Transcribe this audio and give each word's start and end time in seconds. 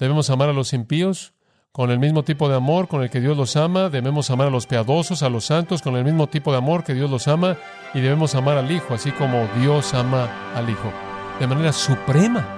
Debemos 0.00 0.30
amar 0.30 0.48
a 0.48 0.54
los 0.54 0.72
impíos 0.72 1.34
con 1.72 1.90
el 1.90 1.98
mismo 1.98 2.24
tipo 2.24 2.48
de 2.48 2.56
amor 2.56 2.88
con 2.88 3.02
el 3.02 3.10
que 3.10 3.20
Dios 3.20 3.36
los 3.36 3.54
ama. 3.56 3.90
Debemos 3.90 4.30
amar 4.30 4.46
a 4.46 4.50
los 4.50 4.66
piadosos, 4.66 5.22
a 5.22 5.28
los 5.28 5.44
santos, 5.44 5.82
con 5.82 5.94
el 5.94 6.04
mismo 6.04 6.26
tipo 6.26 6.52
de 6.52 6.58
amor 6.58 6.84
que 6.84 6.94
Dios 6.94 7.10
los 7.10 7.28
ama. 7.28 7.58
Y 7.92 8.00
debemos 8.00 8.34
amar 8.34 8.56
al 8.56 8.72
Hijo, 8.72 8.94
así 8.94 9.12
como 9.12 9.46
Dios 9.58 9.92
ama 9.92 10.54
al 10.54 10.70
Hijo. 10.70 10.90
De 11.38 11.46
manera 11.46 11.74
suprema. 11.74 12.48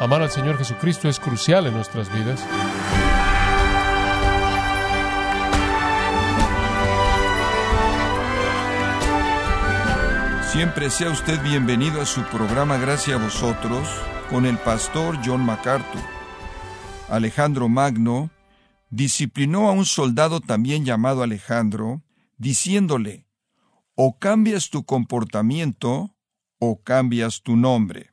Amar 0.00 0.22
al 0.22 0.30
Señor 0.30 0.56
Jesucristo 0.56 1.10
es 1.10 1.20
crucial 1.20 1.66
en 1.66 1.74
nuestras 1.74 2.10
vidas. 2.10 2.42
Siempre 10.50 10.88
sea 10.88 11.10
usted 11.10 11.38
bienvenido 11.42 12.00
a 12.00 12.06
su 12.06 12.22
programa 12.22 12.78
Gracias 12.78 13.20
a 13.20 13.22
vosotros 13.22 13.86
con 14.30 14.46
el 14.46 14.56
pastor 14.56 15.18
John 15.22 15.44
MacArthur. 15.44 16.17
Alejandro 17.10 17.70
Magno 17.70 18.30
disciplinó 18.90 19.68
a 19.68 19.72
un 19.72 19.86
soldado 19.86 20.40
también 20.40 20.84
llamado 20.84 21.22
Alejandro, 21.22 22.02
diciéndole, 22.36 23.26
o 23.94 24.18
cambias 24.18 24.68
tu 24.68 24.84
comportamiento 24.84 26.14
o 26.58 26.82
cambias 26.82 27.42
tu 27.42 27.56
nombre. 27.56 28.10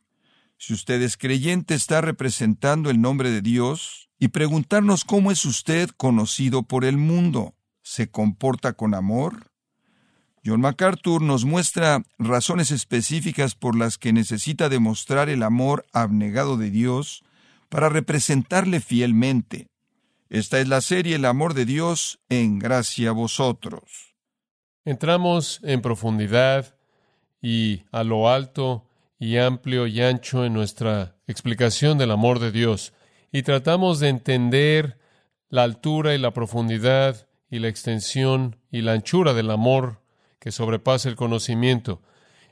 Si 0.58 0.74
usted 0.74 1.02
es 1.02 1.18
creyente, 1.18 1.76
está 1.76 2.00
representando 2.00 2.90
el 2.90 3.02
nombre 3.02 3.32
de 3.32 3.42
Dios 3.42 4.10
y 4.18 4.30
preguntarnos 4.30 5.04
cómo 5.04 5.30
es 5.30 5.44
usted 5.44 5.90
conocido 5.90 6.64
por 6.64 6.86
el 6.86 6.98
mundo. 6.98 7.54
¿Se 7.82 8.10
comporta 8.10 8.74
con 8.74 8.94
amor? 8.94 9.52
John 10.46 10.62
MacArthur 10.62 11.22
nos 11.22 11.44
muestra 11.44 12.04
razones 12.18 12.72
específicas 12.72 13.56
por 13.56 13.76
las 13.76 13.98
que 13.98 14.14
necesita 14.14 14.70
demostrar 14.70 15.28
el 15.28 15.44
amor 15.44 15.86
abnegado 15.92 16.56
de 16.56 16.72
Dios 16.72 17.25
para 17.76 17.90
representarle 17.90 18.80
fielmente. 18.80 19.68
Esta 20.30 20.62
es 20.62 20.70
la 20.70 20.80
serie 20.80 21.18
El 21.18 21.26
amor 21.26 21.54
de 21.54 21.66
Dios 21.66 22.20
en 22.30 22.58
gracia 22.58 23.10
a 23.10 23.12
vosotros. 23.12 24.16
Entramos 24.86 25.60
en 25.62 25.82
profundidad 25.82 26.78
y 27.42 27.84
a 27.92 28.06
lo 28.06 28.30
alto 28.30 28.88
y 29.20 29.40
amplio 29.40 29.88
y 29.88 30.00
ancho 30.00 30.46
en 30.46 30.54
nuestra 30.54 31.18
explicación 31.28 31.98
del 31.98 32.12
amor 32.12 32.40
de 32.40 32.54
Dios 32.54 32.94
y 33.34 33.44
tratamos 33.44 34.00
de 34.00 34.08
entender 34.08 34.98
la 35.50 35.64
altura 35.64 36.16
y 36.16 36.18
la 36.18 36.32
profundidad 36.32 37.28
y 37.50 37.60
la 37.60 37.68
extensión 37.68 38.56
y 38.72 38.84
la 38.84 38.94
anchura 38.94 39.34
del 39.34 39.52
amor 39.52 40.02
que 40.40 40.54
sobrepasa 40.54 41.10
el 41.10 41.18
conocimiento. 41.18 42.02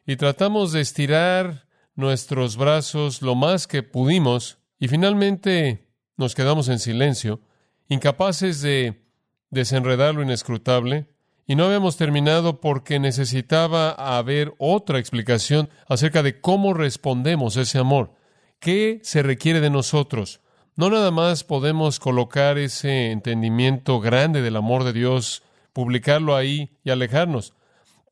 Y 0.05 0.17
tratamos 0.17 0.73
de 0.73 0.81
estirar 0.81 1.65
nuestros 1.95 2.57
brazos 2.57 3.21
lo 3.21 3.35
más 3.35 3.67
que 3.67 3.83
pudimos 3.83 4.59
y 4.83 4.89
finalmente 4.89 5.87
nos 6.17 6.35
quedamos 6.35 6.67
en 6.67 6.77
silencio, 6.77 7.39
incapaces 7.87 8.61
de 8.61 9.01
desenredar 9.49 10.13
lo 10.13 10.23
inescrutable, 10.23 11.07
y 11.47 11.55
no 11.55 11.63
habíamos 11.63 11.95
terminado 11.95 12.59
porque 12.59 12.99
necesitaba 12.99 13.91
haber 13.91 14.53
otra 14.57 14.99
explicación 14.99 15.69
acerca 15.87 16.21
de 16.21 16.41
cómo 16.41 16.73
respondemos 16.73 17.55
a 17.55 17.61
ese 17.61 17.77
amor. 17.79 18.11
¿Qué 18.59 18.99
se 19.03 19.23
requiere 19.23 19.61
de 19.61 19.69
nosotros? 19.69 20.41
No 20.75 20.89
nada 20.89 21.11
más 21.11 21.45
podemos 21.45 22.01
colocar 22.01 22.57
ese 22.57 23.11
entendimiento 23.11 24.01
grande 24.01 24.41
del 24.41 24.57
amor 24.57 24.83
de 24.83 24.91
Dios, 24.91 25.43
publicarlo 25.71 26.35
ahí 26.35 26.77
y 26.83 26.89
alejarnos 26.89 27.53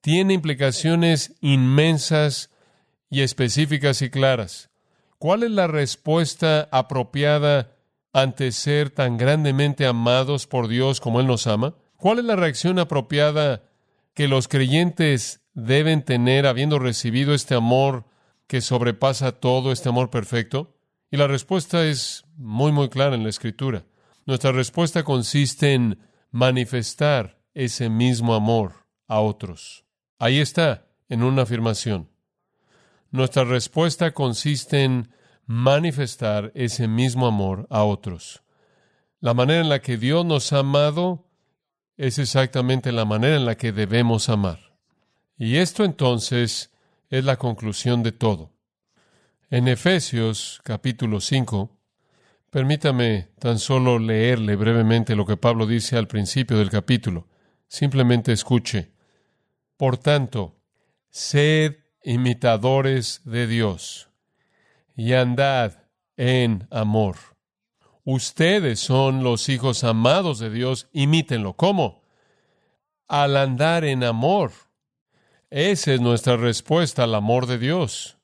tiene 0.01 0.33
implicaciones 0.33 1.35
inmensas 1.41 2.49
y 3.09 3.21
específicas 3.21 4.01
y 4.01 4.09
claras. 4.09 4.70
¿Cuál 5.21 5.43
es 5.43 5.51
la 5.51 5.67
respuesta 5.67 6.67
apropiada 6.71 7.77
ante 8.11 8.51
ser 8.51 8.89
tan 8.89 9.17
grandemente 9.17 9.85
amados 9.85 10.47
por 10.47 10.67
Dios 10.67 10.99
como 10.99 11.19
Él 11.19 11.27
nos 11.27 11.45
ama? 11.45 11.75
¿Cuál 11.95 12.17
es 12.17 12.25
la 12.25 12.35
reacción 12.35 12.79
apropiada 12.79 13.61
que 14.15 14.27
los 14.27 14.47
creyentes 14.47 15.45
deben 15.53 16.03
tener 16.03 16.47
habiendo 16.47 16.79
recibido 16.79 17.35
este 17.35 17.53
amor 17.53 18.05
que 18.47 18.61
sobrepasa 18.61 19.33
todo, 19.33 19.71
este 19.71 19.89
amor 19.89 20.09
perfecto? 20.09 20.75
Y 21.11 21.17
la 21.17 21.27
respuesta 21.27 21.85
es 21.85 22.25
muy, 22.35 22.71
muy 22.71 22.89
clara 22.89 23.13
en 23.13 23.21
la 23.21 23.29
Escritura. 23.29 23.85
Nuestra 24.25 24.51
respuesta 24.51 25.03
consiste 25.03 25.75
en 25.75 25.99
manifestar 26.31 27.37
ese 27.53 27.89
mismo 27.89 28.33
amor 28.33 28.87
a 29.07 29.19
otros. 29.19 29.85
Ahí 30.17 30.39
está, 30.39 30.87
en 31.09 31.21
una 31.21 31.43
afirmación. 31.43 32.10
Nuestra 33.11 33.43
respuesta 33.43 34.13
consiste 34.13 34.83
en 34.83 35.13
manifestar 35.45 36.51
ese 36.55 36.87
mismo 36.87 37.27
amor 37.27 37.67
a 37.69 37.83
otros. 37.83 38.41
La 39.19 39.33
manera 39.33 39.59
en 39.59 39.69
la 39.69 39.81
que 39.81 39.97
Dios 39.97 40.25
nos 40.25 40.53
ha 40.53 40.59
amado 40.59 41.27
es 41.97 42.19
exactamente 42.19 42.93
la 42.93 43.03
manera 43.03 43.35
en 43.35 43.45
la 43.45 43.55
que 43.55 43.73
debemos 43.73 44.29
amar. 44.29 44.77
Y 45.37 45.57
esto 45.57 45.83
entonces 45.83 46.71
es 47.09 47.25
la 47.25 47.35
conclusión 47.35 48.01
de 48.01 48.13
todo. 48.13 48.53
En 49.49 49.67
Efesios 49.67 50.61
capítulo 50.63 51.19
5, 51.19 51.77
permítame 52.49 53.27
tan 53.39 53.59
solo 53.59 53.99
leerle 53.99 54.55
brevemente 54.55 55.17
lo 55.17 55.25
que 55.25 55.35
Pablo 55.35 55.67
dice 55.67 55.97
al 55.97 56.07
principio 56.07 56.57
del 56.57 56.69
capítulo. 56.69 57.27
Simplemente 57.67 58.31
escuche. 58.31 58.93
Por 59.75 59.97
tanto, 59.97 60.55
sed 61.09 61.80
imitadores 62.03 63.21
de 63.25 63.47
Dios 63.47 64.09
y 64.95 65.13
andad 65.13 65.73
en 66.17 66.67
amor. 66.69 67.17
Ustedes 68.03 68.79
son 68.79 69.23
los 69.23 69.49
hijos 69.49 69.83
amados 69.83 70.39
de 70.39 70.49
Dios, 70.49 70.87
imítenlo. 70.91 71.53
¿Cómo? 71.53 72.01
Al 73.07 73.37
andar 73.37 73.85
en 73.85 74.03
amor. 74.03 74.51
Esa 75.49 75.93
es 75.93 76.01
nuestra 76.01 76.37
respuesta 76.37 77.03
al 77.03 77.13
amor 77.13 77.45
de 77.45 77.57
Dios. 77.57 78.17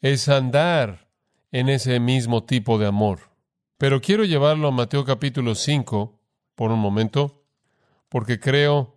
Es 0.00 0.28
andar 0.28 1.08
en 1.52 1.68
ese 1.68 2.00
mismo 2.00 2.44
tipo 2.44 2.78
de 2.78 2.86
amor. 2.86 3.30
Pero 3.78 4.00
quiero 4.00 4.24
llevarlo 4.24 4.68
a 4.68 4.72
Mateo 4.72 5.04
capítulo 5.04 5.54
5 5.54 6.20
por 6.54 6.70
un 6.70 6.78
momento, 6.78 7.44
porque 8.08 8.38
creo 8.38 8.96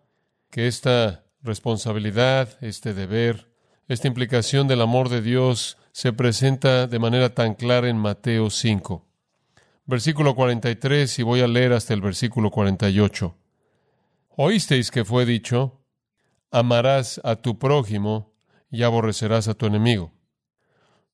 que 0.50 0.68
esta 0.68 1.26
responsabilidad, 1.42 2.58
este 2.62 2.94
deber, 2.94 3.47
esta 3.88 4.08
implicación 4.08 4.68
del 4.68 4.82
amor 4.82 5.08
de 5.08 5.22
Dios 5.22 5.78
se 5.94 6.12
presenta 6.12 6.88
de 6.88 7.00
manera 7.00 7.34
tan 7.34 7.56
clara 7.56 7.88
en 7.88 7.98
Mateo 7.98 8.50
5. 8.50 9.06
Versículo 9.86 10.36
43 10.36 11.20
y 11.20 11.24
voy 11.24 11.40
a 11.40 11.48
leer 11.48 11.72
hasta 11.72 11.94
el 11.94 12.02
versículo 12.02 12.52
48. 12.52 13.38
Oísteis 14.36 14.92
que 14.92 15.06
fue 15.06 15.26
dicho, 15.26 15.80
amarás 16.52 17.22
a 17.24 17.38
tu 17.38 17.58
prójimo 17.58 18.34
y 18.70 18.84
aborrecerás 18.84 19.48
a 19.48 19.54
tu 19.54 19.66
enemigo. 19.66 20.12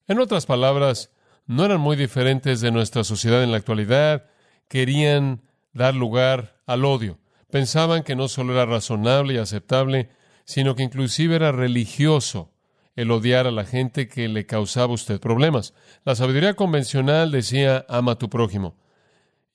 En 0.08 0.20
otras 0.20 0.48
palabras, 0.48 1.12
no 1.46 1.66
eran 1.66 1.80
muy 1.80 1.96
diferentes 1.96 2.60
de 2.60 2.72
nuestra 2.72 3.04
sociedad 3.04 3.44
en 3.44 3.52
la 3.52 3.58
actualidad, 3.58 4.26
querían 4.68 5.44
dar 5.74 5.94
lugar 5.94 6.60
al 6.66 6.86
odio. 6.86 7.20
Pensaban 7.52 8.02
que 8.02 8.16
no 8.16 8.28
solo 8.28 8.54
era 8.54 8.66
razonable 8.66 9.36
y 9.36 9.38
aceptable, 9.38 10.10
sino 10.44 10.76
que 10.76 10.84
inclusive 10.84 11.36
era 11.36 11.52
religioso 11.52 12.53
el 12.96 13.12
odiar 13.12 13.48
a 13.48 13.52
la 13.52 13.66
gente 13.66 14.08
que 14.08 14.28
le 14.28 14.46
causaba 14.46 14.92
a 14.92 14.96
usted 14.96 15.20
problemas. 15.20 15.74
La 16.06 16.16
sabiduría 16.16 16.56
convencional 16.56 17.32
decía, 17.32 17.86
ama 17.90 18.14
a 18.14 18.18
tu 18.18 18.30
prójimo 18.30 18.76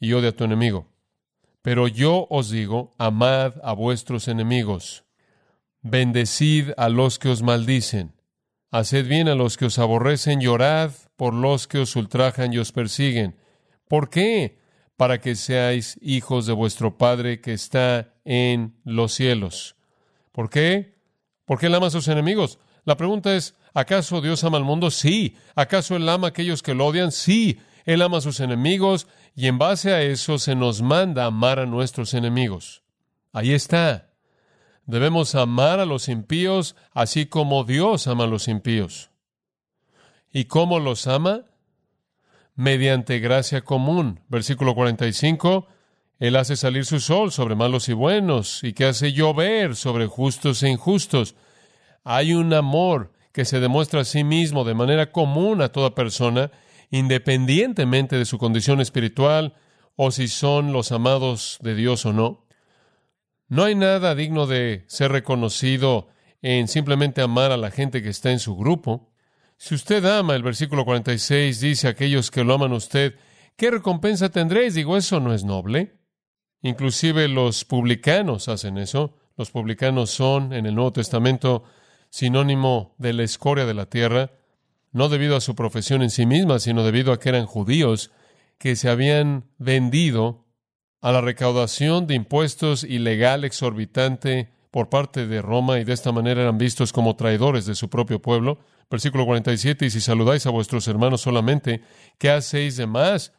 y 0.01 0.13
odia 0.13 0.31
a 0.31 0.33
tu 0.33 0.45
enemigo. 0.45 0.87
Pero 1.63 1.89
yo 1.89 2.27
os 2.31 2.51
digo, 2.51 2.95
amad 2.99 3.55
a 3.63 3.73
vuestros 3.73 4.29
enemigos, 4.29 5.05
bendecid 5.83 6.71
a 6.77 6.89
los 6.89 7.19
que 7.19 7.29
os 7.29 7.43
maldicen, 7.43 8.15
haced 8.71 9.07
bien 9.07 9.29
a 9.29 9.35
los 9.35 9.57
que 9.57 9.67
os 9.67 9.79
aborrecen, 9.79 10.41
llorad 10.41 10.93
por 11.17 11.35
los 11.35 11.67
que 11.67 11.79
os 11.79 11.95
ultrajan 11.97 12.53
y 12.53 12.59
os 12.59 12.73
persiguen. 12.73 13.37
¿Por 13.89 14.09
qué? 14.09 14.59
Para 14.97 15.21
que 15.21 15.35
seáis 15.35 15.99
hijos 16.01 16.47
de 16.47 16.53
vuestro 16.53 16.97
Padre 16.97 17.41
que 17.41 17.53
está 17.53 18.15
en 18.25 18.77
los 18.85 19.13
cielos. 19.13 19.77
¿Por 20.33 20.51
qué? 20.51 20.97
Porque 21.45 21.67
Él 21.67 21.75
ama 21.75 21.87
a 21.87 21.91
sus 21.91 22.09
enemigos. 22.09 22.59
La 22.85 22.97
pregunta 22.97 23.35
es, 23.35 23.55
¿acaso 23.75 24.21
Dios 24.21 24.45
ama 24.45 24.59
al 24.59 24.65
mundo? 24.65 24.91
Sí. 24.91 25.37
¿Acaso 25.55 25.97
Él 25.97 26.09
ama 26.09 26.29
a 26.29 26.31
aquellos 26.31 26.63
que 26.63 26.75
lo 26.75 26.87
odian? 26.87 27.13
Sí. 27.13 27.61
Él 27.85 28.03
ama 28.03 28.19
a 28.19 28.21
sus 28.21 28.41
enemigos 28.41 29.07
y 29.35 29.47
en 29.47 29.59
base 29.59 29.93
a 29.95 30.03
eso 30.03 30.39
se 30.39 30.55
nos 30.55 30.83
manda 30.83 31.25
amar 31.25 31.59
a 31.59 31.67
nuestros 31.67 32.13
enemigos. 32.13 32.83
Ahí 33.33 33.53
está. 33.53 34.11
Debemos 34.85 35.35
amar 35.35 35.81
a 35.81 35.87
los 35.87 36.09
impíos 36.09 36.77
así 36.93 37.27
como 37.27 37.65
Dios 37.65 38.07
ama 38.07 38.25
a 38.25 38.27
los 38.27 38.49
impíos. 38.49 39.11
¿Y 40.33 40.45
cómo 40.45 40.81
los 40.81 41.07
ama? 41.07 41.45
Mediante 42.55 43.19
gracia 43.21 43.63
común. 43.63 44.21
Versículo 44.29 44.75
45. 44.75 45.69
Él 46.19 46.37
hace 46.37 46.57
salir 46.57 46.85
su 46.85 47.01
sol 47.01 47.33
sobre 47.33 47.55
malos 47.55 47.89
y 47.89 47.93
buenos 47.93 48.65
y 48.65 48.73
que 48.73 48.87
hace 48.87 49.13
llover 49.13 49.77
sobre 49.77 50.07
justos 50.07 50.63
e 50.63 50.69
injustos. 50.69 51.37
Hay 52.11 52.33
un 52.33 52.55
amor 52.55 53.13
que 53.33 53.45
se 53.45 53.61
demuestra 53.61 54.01
a 54.01 54.05
sí 54.07 54.25
mismo 54.25 54.65
de 54.65 54.73
manera 54.73 55.13
común 55.13 55.61
a 55.61 55.73
toda 55.73 55.95
persona 55.95 56.51
independientemente 56.91 58.17
de 58.17 58.25
su 58.25 58.39
condición 58.39 58.81
espiritual 58.81 59.57
o 59.95 60.11
si 60.11 60.27
son 60.27 60.73
los 60.73 60.91
amados 60.91 61.59
de 61.61 61.75
Dios 61.75 62.07
o 62.07 62.15
no. 62.15 62.47
No 63.49 63.65
hay 63.65 63.75
nada 63.75 64.15
digno 64.15 64.47
de 64.47 64.85
ser 64.87 65.13
reconocido 65.13 66.09
en 66.41 66.67
simplemente 66.69 67.21
amar 67.21 67.53
a 67.53 67.59
la 67.59 67.71
gente 67.71 68.03
que 68.03 68.09
está 68.09 68.31
en 68.31 68.39
su 68.39 68.57
grupo. 68.57 69.13
Si 69.59 69.75
usted 69.75 70.03
ama, 70.07 70.35
el 70.35 70.43
versículo 70.43 70.87
46 70.87 71.61
dice, 71.61 71.89
aquellos 71.89 72.31
que 72.31 72.43
lo 72.43 72.55
aman 72.55 72.73
a 72.73 72.77
usted, 72.77 73.17
¿qué 73.55 73.71
recompensa 73.71 74.31
tendréis? 74.31 74.73
Digo, 74.73 74.97
eso 74.97 75.21
no 75.21 75.35
es 75.35 75.45
noble. 75.45 75.99
Inclusive 76.63 77.29
los 77.29 77.67
publicanos 77.67 78.49
hacen 78.49 78.79
eso. 78.79 79.15
Los 79.37 79.51
publicanos 79.51 80.09
son, 80.09 80.55
en 80.55 80.65
el 80.65 80.75
Nuevo 80.75 80.95
Testamento, 80.95 81.65
sinónimo 82.11 82.95
de 82.99 83.13
la 83.13 83.23
escoria 83.23 83.67
de 83.67 83.75
la 83.75 83.87
tierra, 83.87 84.31
no 84.93 85.09
debido 85.09 85.37
a 85.37 85.41
su 85.41 85.55
profesión 85.55 86.03
en 86.03 86.11
sí 86.11 86.27
misma, 86.27 86.59
sino 86.59 86.85
debido 86.85 87.13
a 87.13 87.21
que 87.21 87.29
eran 87.29 87.47
judíos 87.47 88.11
que 88.59 88.77
se 88.77 88.89
habían 88.89 89.45
vendido 89.59 90.47
a 91.01 91.13
la 91.13 91.21
recaudación 91.21 92.07
de 92.07 92.15
impuestos 92.15 92.85
ilegal 92.85 93.45
exorbitante 93.45 94.51
por 94.71 94.89
parte 94.89 95.27
de 95.27 95.41
Roma 95.43 95.79
y 95.79 95.85
de 95.85 95.93
esta 95.93 96.13
manera 96.13 96.43
eran 96.43 96.59
vistos 96.59 96.93
como 96.93 97.17
traidores 97.17 97.67
de 97.67 97.75
su 97.75 97.89
propio 97.89 98.21
pueblo. 98.21 98.59
Versículo 98.91 99.27
47, 99.27 99.87
y 99.87 99.91
si 99.91 100.01
saludáis 100.01 100.47
a 100.47 100.51
vuestros 100.51 100.89
hermanos 100.89 101.21
solamente, 101.21 101.83
¿qué 102.19 102.31
hacéis 102.31 102.77
de 102.77 102.87
más? 102.87 103.33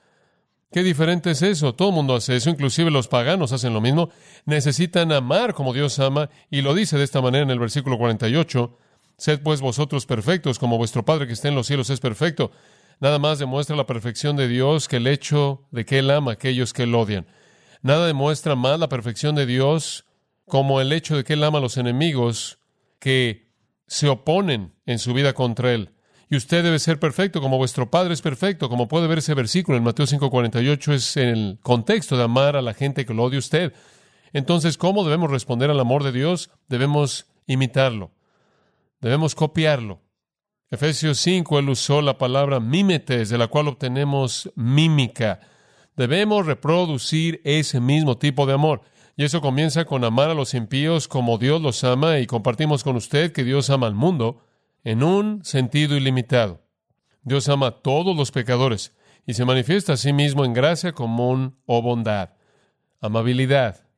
Qué 0.71 0.83
diferente 0.83 1.31
es 1.31 1.42
eso. 1.42 1.74
Todo 1.74 1.89
el 1.89 1.95
mundo 1.95 2.16
hace 2.16 2.36
eso, 2.36 2.50
inclusive 2.50 2.92
los 2.92 3.07
paganos 3.07 3.51
hacen 3.51 3.74
lo 3.74 3.81
mismo. 3.81 4.10
Necesitan 4.45 5.12
amar 5.12 5.56
como 5.56 5.74
Dios 5.74 5.98
ama, 6.00 6.30
y 6.51 6.62
lo 6.62 6.75
dice 6.75 6.98
de 6.98 7.04
esta 7.04 7.21
manera 7.21 7.44
en 7.44 7.50
el 7.50 7.60
versículo 7.60 7.98
48. 7.98 8.77
Sed 9.18 9.42
pues 9.42 9.62
vosotros 9.62 10.06
perfectos, 10.06 10.60
como 10.60 10.77
vuestro 10.77 11.04
Padre 11.04 11.25
que 11.25 11.33
está 11.33 11.48
en 11.48 11.56
los 11.56 11.66
cielos 11.66 11.89
es 11.89 12.00
perfecto. 12.00 12.51
Nada 13.00 13.18
más 13.18 13.39
demuestra 13.39 13.75
la 13.75 13.88
perfección 13.88 14.36
de 14.36 14.48
Dios 14.48 14.88
que 14.88 14.98
el 14.98 15.07
hecho 15.07 15.68
de 15.71 15.86
que 15.86 16.00
Él 16.00 16.12
ama 16.12 16.31
a 16.31 16.33
aquellos 16.36 16.71
que 16.71 16.83
Él 16.83 16.94
odian. 16.94 17.25
Nada 17.81 18.06
demuestra 18.06 18.56
más 18.56 18.80
la 18.80 18.89
perfección 18.89 19.36
de 19.36 19.45
Dios 19.45 20.06
como 20.45 20.81
el 20.81 20.92
hecho 20.92 21.16
de 21.16 21.24
que 21.24 21.33
Él 21.33 21.44
ama 21.44 21.57
a 21.57 21.62
los 21.62 21.77
enemigos 21.77 22.60
que 23.00 23.50
se 23.88 24.07
oponen 24.07 24.75
en 24.86 25.00
su 25.00 25.13
vida 25.13 25.33
contra 25.33 25.74
Él. 25.74 25.92
Y 26.30 26.36
usted 26.36 26.64
debe 26.64 26.78
ser 26.78 27.00
perfecto 27.00 27.42
como 27.42 27.58
vuestro 27.58 27.90
Padre 27.90 28.14
es 28.14 28.22
perfecto. 28.22 28.70
Como 28.70 28.88
puede 28.88 29.08
ver 29.08 29.18
ese 29.18 29.34
versículo 29.34 29.78
en 29.78 29.84
Mateo 29.84 30.06
5:48 30.06 30.94
es 30.94 31.18
en 31.18 31.30
el 31.30 31.60
contexto 31.62 32.18
de 32.18 32.24
amar 32.24 32.56
a 32.56 32.62
la 32.62 32.76
gente 32.76 33.06
que 33.06 33.16
lo 33.16 33.24
odia 33.24 33.40
usted. 33.40 33.74
Entonces, 34.31 34.78
¿cómo 34.78 35.04
debemos 35.04 35.31
responder 35.31 35.72
al 35.72 35.80
amor 35.80 36.04
de 36.04 36.12
Dios? 36.12 36.52
Debemos 36.68 37.26
imitarlo. 37.48 38.12
Debemos 39.02 39.34
copiarlo. 39.34 40.02
Efesios 40.70 41.18
5, 41.20 41.58
él 41.58 41.70
usó 41.70 42.04
la 42.04 42.20
palabra 42.20 42.60
mímetes, 42.60 43.30
de 43.30 43.40
la 43.40 43.48
cual 43.48 43.68
obtenemos 43.70 44.52
mímica. 44.56 45.40
Debemos 45.96 46.46
reproducir 46.46 47.42
ese 47.44 47.80
mismo 47.80 48.20
tipo 48.20 48.46
de 48.46 48.54
amor. 48.54 48.81
Y 49.18 49.24
eso 49.24 49.42
comienza 49.42 49.86
con 49.86 50.04
amar 50.04 50.30
a 50.30 50.36
los 50.36 50.54
impíos 50.54 51.08
como 51.08 51.40
Dios 51.40 51.60
los 51.60 51.84
ama 51.84 52.20
y 52.20 52.28
compartimos 52.28 52.84
con 52.84 52.98
usted 52.98 53.31
que 53.31 53.44
Dios 53.44 53.72
ama 53.72 53.88
al 53.88 53.96
mundo 53.96 54.44
en 54.84 55.04
un 55.04 55.44
sentido 55.44 55.96
ilimitado. 55.96 56.62
Dios 57.24 57.50
ama 57.50 57.68
a 57.68 57.81
todos 57.81 58.16
los 58.16 58.31
pecadores 58.31 58.96
y 59.26 59.34
se 59.34 59.46
manifiesta 59.46 59.94
a 59.94 59.98
sí 59.98 60.14
mismo 60.14 60.46
en 60.46 60.54
gracia 60.54 60.94
común 60.94 61.58
o 61.66 61.81
bondad, 61.81 62.31
amabilidad 63.02 63.90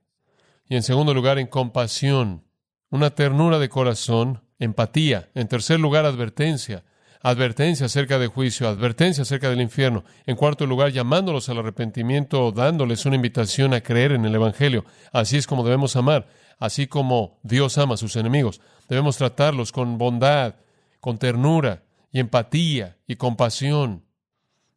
y 0.71 0.75
en 0.77 0.83
segundo 0.83 1.13
lugar 1.13 1.37
en 1.37 1.47
compasión, 1.47 2.45
una 2.89 3.09
ternura 3.09 3.59
de 3.59 3.67
corazón, 3.67 4.41
empatía, 4.57 5.29
en 5.35 5.49
tercer 5.49 5.81
lugar 5.81 6.05
advertencia, 6.05 6.85
advertencia 7.21 7.87
acerca 7.87 8.17
de 8.19 8.27
juicio, 8.27 8.69
advertencia 8.69 9.23
acerca 9.23 9.49
del 9.49 9.59
infierno, 9.59 10.05
en 10.25 10.37
cuarto 10.37 10.65
lugar 10.65 10.93
llamándolos 10.93 11.49
al 11.49 11.57
arrepentimiento 11.57 12.45
o 12.45 12.51
dándoles 12.53 13.05
una 13.05 13.17
invitación 13.17 13.73
a 13.73 13.81
creer 13.81 14.13
en 14.13 14.23
el 14.23 14.33
Evangelio. 14.33 14.85
Así 15.11 15.35
es 15.35 15.45
como 15.45 15.65
debemos 15.65 15.97
amar, 15.97 16.29
así 16.57 16.87
como 16.87 17.37
Dios 17.43 17.77
ama 17.77 17.95
a 17.95 17.97
sus 17.97 18.15
enemigos. 18.15 18.61
Debemos 18.87 19.17
tratarlos 19.17 19.73
con 19.73 19.97
bondad, 19.97 20.55
con 21.01 21.17
ternura 21.17 21.83
y 22.13 22.19
empatía 22.19 22.97
y 23.05 23.17
compasión. 23.17 24.05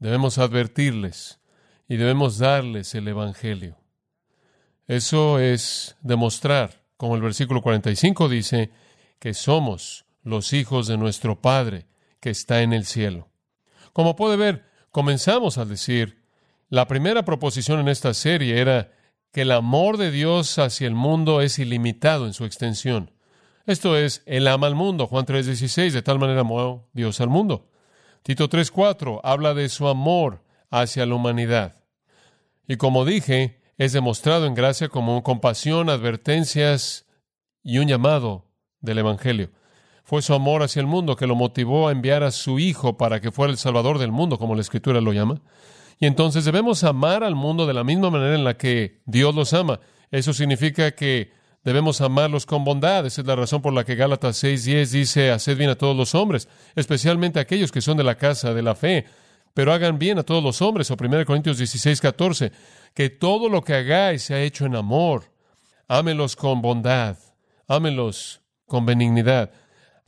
Debemos 0.00 0.38
advertirles 0.38 1.38
y 1.88 1.96
debemos 1.96 2.38
darles 2.38 2.94
el 2.96 3.06
Evangelio. 3.06 3.76
Eso 4.88 5.38
es 5.38 5.96
demostrar, 6.02 6.82
como 6.96 7.14
el 7.14 7.22
versículo 7.22 7.62
45 7.62 8.28
dice, 8.28 8.70
que 9.18 9.32
somos 9.32 10.04
los 10.22 10.52
hijos 10.52 10.86
de 10.86 10.96
nuestro 10.96 11.40
Padre 11.40 11.86
que 12.20 12.30
está 12.30 12.62
en 12.62 12.72
el 12.72 12.84
cielo. 12.84 13.28
Como 13.92 14.16
puede 14.16 14.36
ver, 14.36 14.64
comenzamos 14.90 15.56
a 15.58 15.64
decir, 15.64 16.24
la 16.68 16.88
primera 16.88 17.24
proposición 17.24 17.80
en 17.80 17.88
esta 17.88 18.12
serie 18.14 18.60
era 18.60 18.92
que 19.30 19.42
el 19.42 19.52
amor 19.52 19.96
de 19.96 20.10
Dios 20.10 20.58
hacia 20.58 20.86
el 20.86 20.94
mundo 20.94 21.40
es 21.40 21.58
ilimitado 21.58 22.26
en 22.26 22.34
su 22.34 22.44
extensión. 22.44 23.13
Esto 23.66 23.96
es, 23.96 24.22
Él 24.26 24.46
ama 24.46 24.66
al 24.66 24.74
mundo. 24.74 25.06
Juan 25.06 25.24
3:16, 25.24 25.92
de 25.92 26.02
tal 26.02 26.18
manera 26.18 26.40
amó 26.40 26.88
Dios 26.92 27.20
al 27.20 27.28
mundo. 27.28 27.70
Tito 28.22 28.48
3:4 28.48 29.20
habla 29.22 29.54
de 29.54 29.68
su 29.68 29.88
amor 29.88 30.42
hacia 30.70 31.06
la 31.06 31.14
humanidad. 31.14 31.84
Y 32.66 32.76
como 32.76 33.04
dije, 33.04 33.60
es 33.78 33.92
demostrado 33.92 34.46
en 34.46 34.54
gracia 34.54 34.88
como 34.88 35.22
compasión, 35.22 35.90
advertencias 35.90 37.06
y 37.62 37.78
un 37.78 37.88
llamado 37.88 38.46
del 38.80 38.98
Evangelio. 38.98 39.50
Fue 40.04 40.20
su 40.20 40.34
amor 40.34 40.62
hacia 40.62 40.80
el 40.80 40.86
mundo 40.86 41.16
que 41.16 41.26
lo 41.26 41.34
motivó 41.34 41.88
a 41.88 41.92
enviar 41.92 42.22
a 42.22 42.30
su 42.30 42.58
Hijo 42.58 42.98
para 42.98 43.20
que 43.20 43.32
fuera 43.32 43.50
el 43.50 43.58
Salvador 43.58 43.98
del 43.98 44.12
mundo, 44.12 44.38
como 44.38 44.54
la 44.54 44.60
Escritura 44.60 45.00
lo 45.00 45.12
llama. 45.12 45.40
Y 45.98 46.06
entonces 46.06 46.44
debemos 46.44 46.84
amar 46.84 47.24
al 47.24 47.34
mundo 47.34 47.66
de 47.66 47.72
la 47.72 47.84
misma 47.84 48.10
manera 48.10 48.34
en 48.34 48.44
la 48.44 48.58
que 48.58 49.00
Dios 49.06 49.34
los 49.34 49.54
ama. 49.54 49.80
Eso 50.10 50.34
significa 50.34 50.90
que 50.90 51.32
Debemos 51.64 52.02
amarlos 52.02 52.44
con 52.44 52.62
bondad. 52.62 53.06
Esa 53.06 53.22
es 53.22 53.26
la 53.26 53.36
razón 53.36 53.62
por 53.62 53.72
la 53.72 53.84
que 53.84 53.94
Gálatas 53.94 54.36
6:10 54.44 54.90
dice, 54.90 55.30
haced 55.30 55.56
bien 55.56 55.70
a 55.70 55.76
todos 55.76 55.96
los 55.96 56.14
hombres, 56.14 56.46
especialmente 56.76 57.38
a 57.38 57.42
aquellos 57.42 57.72
que 57.72 57.80
son 57.80 57.96
de 57.96 58.04
la 58.04 58.16
casa 58.16 58.52
de 58.52 58.62
la 58.62 58.74
fe, 58.74 59.06
pero 59.54 59.72
hagan 59.72 59.98
bien 59.98 60.18
a 60.18 60.24
todos 60.24 60.44
los 60.44 60.60
hombres. 60.60 60.90
O 60.90 60.96
1 60.96 61.24
Corintios 61.24 61.58
16:14, 61.58 62.52
que 62.92 63.08
todo 63.08 63.48
lo 63.48 63.62
que 63.62 63.74
hagáis 63.74 64.22
sea 64.22 64.42
hecho 64.42 64.66
en 64.66 64.76
amor. 64.76 65.32
Ámelos 65.88 66.36
con 66.36 66.60
bondad, 66.60 67.16
ámelos 67.66 68.42
con 68.66 68.84
benignidad. 68.84 69.50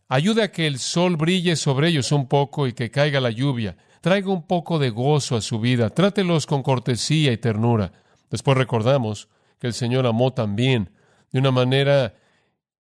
Ayude 0.08 0.42
a 0.42 0.52
que 0.52 0.66
el 0.66 0.78
sol 0.78 1.16
brille 1.16 1.56
sobre 1.56 1.88
ellos 1.88 2.12
un 2.12 2.28
poco 2.28 2.66
y 2.66 2.74
que 2.74 2.90
caiga 2.90 3.18
la 3.18 3.30
lluvia. 3.30 3.76
Traiga 4.02 4.30
un 4.30 4.46
poco 4.46 4.78
de 4.78 4.90
gozo 4.90 5.36
a 5.36 5.40
su 5.40 5.58
vida. 5.58 5.88
Trátelos 5.90 6.46
con 6.46 6.62
cortesía 6.62 7.32
y 7.32 7.38
ternura. 7.38 7.92
Después 8.30 8.56
recordamos 8.56 9.28
que 9.58 9.66
el 9.66 9.72
Señor 9.72 10.06
amó 10.06 10.32
también 10.32 10.90
de 11.32 11.38
una 11.38 11.50
manera 11.50 12.14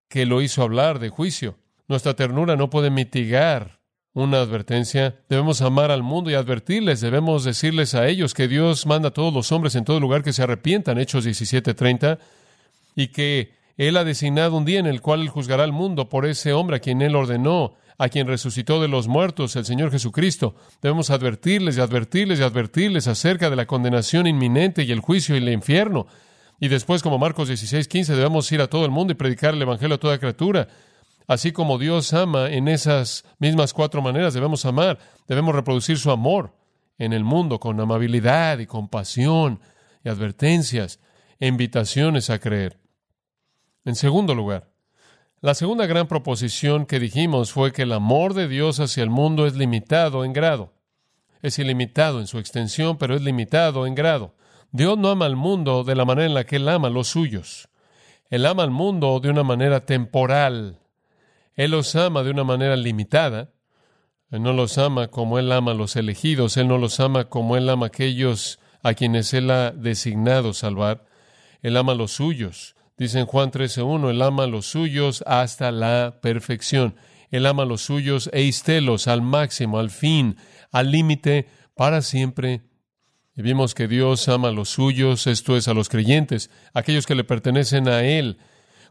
que 0.08 0.26
lo 0.26 0.42
hizo 0.42 0.64
hablar 0.64 1.00
de 1.00 1.10
juicio. 1.10 1.56
Nuestra 1.88 2.16
ternura 2.16 2.56
no 2.56 2.70
puede 2.70 2.90
mitigar 2.90 3.80
una 4.14 4.40
advertencia. 4.40 5.20
Debemos 5.30 5.62
amar 5.62 5.92
al 5.92 6.02
mundo 6.02 6.32
y 6.32 6.34
advertirles, 6.34 7.02
debemos 7.02 7.44
decirles 7.44 7.94
a 7.94 8.08
ellos 8.08 8.34
que 8.34 8.48
Dios 8.48 8.86
manda 8.86 9.10
a 9.10 9.14
todos 9.14 9.34
los 9.34 9.52
hombres 9.52 9.76
en 9.76 9.86
todo 9.86 10.00
lugar 10.00 10.24
que 10.24 10.34
se 10.34 10.42
arrepientan, 10.42 10.98
Hechos 10.98 11.26
17:30, 11.26 12.18
y 12.96 13.08
que 13.10 13.54
Él 13.78 13.98
ha 13.98 14.06
designado 14.06 14.56
un 14.56 14.66
día 14.66 14.80
en 14.80 14.88
el 14.88 15.02
cual 15.02 15.22
Él 15.22 15.30
juzgará 15.30 15.66
al 15.66 15.74
mundo 15.74 16.08
por 16.08 16.26
ese 16.26 16.54
hombre 16.54 16.78
a 16.78 16.80
quien 16.80 17.02
Él 17.02 17.16
ordenó, 17.16 17.76
a 17.98 18.08
quien 18.08 18.28
resucitó 18.28 18.82
de 18.82 18.88
los 18.88 19.08
muertos, 19.08 19.56
el 19.58 19.66
Señor 19.66 19.92
Jesucristo. 19.92 20.56
Debemos 20.82 21.10
advertirles 21.10 21.78
y 21.78 21.82
advertirles 21.82 22.40
y 22.40 22.44
advertirles 22.44 23.08
acerca 23.08 23.50
de 23.50 23.58
la 23.58 23.66
condenación 23.66 24.28
inminente 24.28 24.84
y 24.84 24.92
el 24.92 25.02
juicio 25.02 25.36
y 25.36 25.40
el 25.40 25.50
infierno. 25.50 26.08
Y 26.60 26.68
después, 26.68 27.04
como 27.04 27.18
Marcos 27.18 27.48
16, 27.48 27.88
15, 27.88 28.16
debemos 28.16 28.52
ir 28.52 28.62
a 28.62 28.68
todo 28.68 28.86
el 28.86 28.92
mundo 28.92 29.12
y 29.12 29.16
predicar 29.16 29.54
el 29.54 29.62
Evangelio 29.62 29.96
a 29.96 30.00
toda 30.00 30.18
criatura. 30.18 30.68
Así 31.28 31.52
como 31.52 31.78
Dios 31.78 32.14
ama 32.14 32.50
en 32.50 32.68
esas 32.68 33.26
mismas 33.40 33.74
cuatro 33.74 34.02
maneras, 34.02 34.34
debemos 34.34 34.66
amar, 34.66 35.00
debemos 35.28 35.56
reproducir 35.56 35.98
su 35.98 36.12
amor 36.12 36.54
en 36.98 37.14
el 37.14 37.24
mundo 37.24 37.60
con 37.60 37.80
amabilidad 37.80 38.60
y 38.60 38.68
compasión 38.68 39.60
y 40.04 40.10
advertencias 40.10 41.00
e 41.40 41.48
invitaciones 41.48 42.30
a 42.30 42.40
creer. 42.40 42.78
En 43.84 43.96
segundo 43.96 44.34
lugar, 44.34 44.70
la 45.42 45.54
segunda 45.54 45.86
gran 45.86 46.08
proposición 46.08 46.86
que 46.86 47.00
dijimos 47.00 47.52
fue 47.52 47.72
que 47.72 47.84
el 47.84 47.92
amor 47.92 48.34
de 48.34 48.48
Dios 48.48 48.80
hacia 48.80 49.04
el 49.04 49.10
mundo 49.10 49.46
es 49.46 49.56
limitado 49.56 50.26
en 50.26 50.34
grado. 50.34 50.74
Es 51.42 51.60
ilimitado 51.60 52.20
en 52.20 52.28
su 52.28 52.40
extensión, 52.40 52.98
pero 52.98 53.16
es 53.16 53.22
limitado 53.22 53.86
en 53.86 53.94
grado. 53.94 54.36
Dios 54.76 54.98
no 54.98 55.08
ama 55.08 55.26
al 55.26 55.38
mundo 55.38 55.86
de 55.86 55.96
la 55.96 56.04
manera 56.04 56.28
en 56.28 56.34
la 56.34 56.44
que 56.44 56.58
Él 56.58 56.68
ama 56.68 56.90
a 56.90 56.92
los 56.92 57.08
suyos. 57.08 57.70
Él 58.30 58.46
ama 58.46 58.64
al 58.64 58.72
mundo 58.72 59.22
de 59.22 59.30
una 59.30 59.42
manera 59.42 59.86
temporal. 59.86 60.80
Él 61.54 61.72
los 61.72 61.96
ama 61.96 62.24
de 62.24 62.32
una 62.32 62.44
manera 62.44 62.76
limitada. 62.76 63.54
Él 64.32 64.44
no 64.44 64.52
los 64.52 64.78
ama 64.78 65.08
como 65.08 65.40
Él 65.40 65.50
ama 65.54 65.72
a 65.72 65.76
los 65.76 65.96
elegidos. 65.96 66.58
Él 66.58 66.68
no 66.68 66.78
los 66.78 67.00
ama 67.00 67.30
como 67.30 67.56
Él 67.56 67.70
ama 67.70 67.86
a 67.86 67.88
aquellos 67.88 68.60
a 68.84 68.96
quienes 68.96 69.34
Él 69.34 69.50
ha 69.50 69.72
designado 69.72 70.52
salvar. 70.52 71.06
Él 71.62 71.78
ama 71.78 71.94
a 71.94 71.96
los 71.96 72.12
suyos. 72.12 72.76
Dice 72.98 73.20
en 73.20 73.28
Juan 73.28 73.52
13.1, 73.52 74.10
Él 74.10 74.22
ama 74.22 74.44
a 74.44 74.48
los 74.48 74.66
suyos 74.66 75.24
hasta 75.26 75.72
la 75.72 76.20
perfección. 76.22 76.98
Él 77.32 77.46
ama 77.46 77.64
a 77.64 77.66
los 77.66 77.80
suyos 77.82 78.30
e 78.34 78.42
istelos 78.42 79.08
al 79.08 79.22
máximo, 79.22 79.80
al 79.80 79.90
fin, 79.90 80.36
al 80.74 80.92
límite 80.92 81.48
para 81.76 82.02
siempre. 82.02 82.64
Y 83.36 83.42
vimos 83.42 83.76
que 83.76 83.88
Dios 83.88 84.30
ama 84.30 84.48
a 84.48 84.52
los 84.52 84.70
suyos, 84.70 85.28
esto 85.28 85.58
es, 85.58 85.68
a 85.68 85.74
los 85.74 85.90
creyentes, 85.90 86.50
aquellos 86.74 87.06
que 87.06 87.16
le 87.16 87.26
pertenecen 87.26 87.90
a 87.90 88.04
Él, 88.04 88.38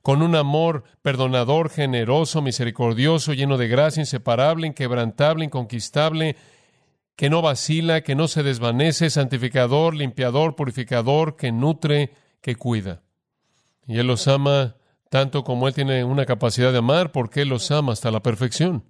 con 0.03 0.21
un 0.21 0.37
amor 0.37 0.85
perdonador, 1.01 1.71
generoso, 1.71 2.43
misericordioso, 2.43 3.33
lleno 3.33 3.57
de 3.57 3.69
gracia, 3.69 4.03
inseparable, 4.03 4.67
inquebrantable, 4.67 5.47
inconquistable, 5.47 6.37
que 7.17 7.31
no 7.31 7.41
vacila, 7.41 8.03
que 8.03 8.15
no 8.15 8.29
se 8.29 8.43
desvanece, 8.43 9.09
santificador, 9.09 9.95
limpiador, 9.95 10.57
purificador, 10.57 11.37
que 11.37 11.51
nutre, 11.51 12.13
que 12.43 12.57
cuida. 12.57 13.03
Y 13.87 13.99
Él 13.99 14.09
los 14.09 14.29
ama 14.29 14.77
tanto 15.09 15.43
como 15.43 15.69
Él 15.69 15.75
tiene 15.75 16.05
una 16.05 16.27
capacidad 16.27 16.71
de 16.71 16.79
amar, 16.79 17.13
porque 17.13 17.43
Él 17.43 17.49
los 17.49 17.71
ama 17.71 17.95
hasta 17.95 18.11
la 18.11 18.21
perfección, 18.21 18.85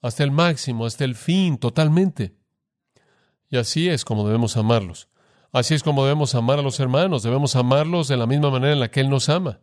hasta 0.00 0.22
el 0.22 0.30
máximo, 0.30 0.86
hasta 0.86 1.04
el 1.04 1.16
fin, 1.16 1.58
totalmente. 1.58 2.37
Y 3.50 3.56
así 3.56 3.88
es 3.88 4.04
como 4.04 4.26
debemos 4.26 4.56
amarlos. 4.56 5.08
Así 5.52 5.74
es 5.74 5.82
como 5.82 6.04
debemos 6.04 6.34
amar 6.34 6.58
a 6.58 6.62
los 6.62 6.78
hermanos, 6.78 7.22
debemos 7.22 7.56
amarlos 7.56 8.08
de 8.08 8.16
la 8.18 8.26
misma 8.26 8.50
manera 8.50 8.74
en 8.74 8.80
la 8.80 8.90
que 8.90 9.00
Él 9.00 9.08
nos 9.08 9.28
ama. 9.28 9.60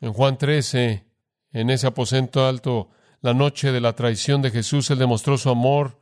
En 0.00 0.12
Juan 0.12 0.36
13, 0.36 1.04
en 1.52 1.70
ese 1.70 1.86
aposento 1.86 2.46
alto, 2.46 2.90
la 3.20 3.34
noche 3.34 3.70
de 3.70 3.80
la 3.80 3.94
traición 3.94 4.42
de 4.42 4.50
Jesús, 4.50 4.90
Él 4.90 4.98
demostró 4.98 5.38
su 5.38 5.48
amor 5.50 6.00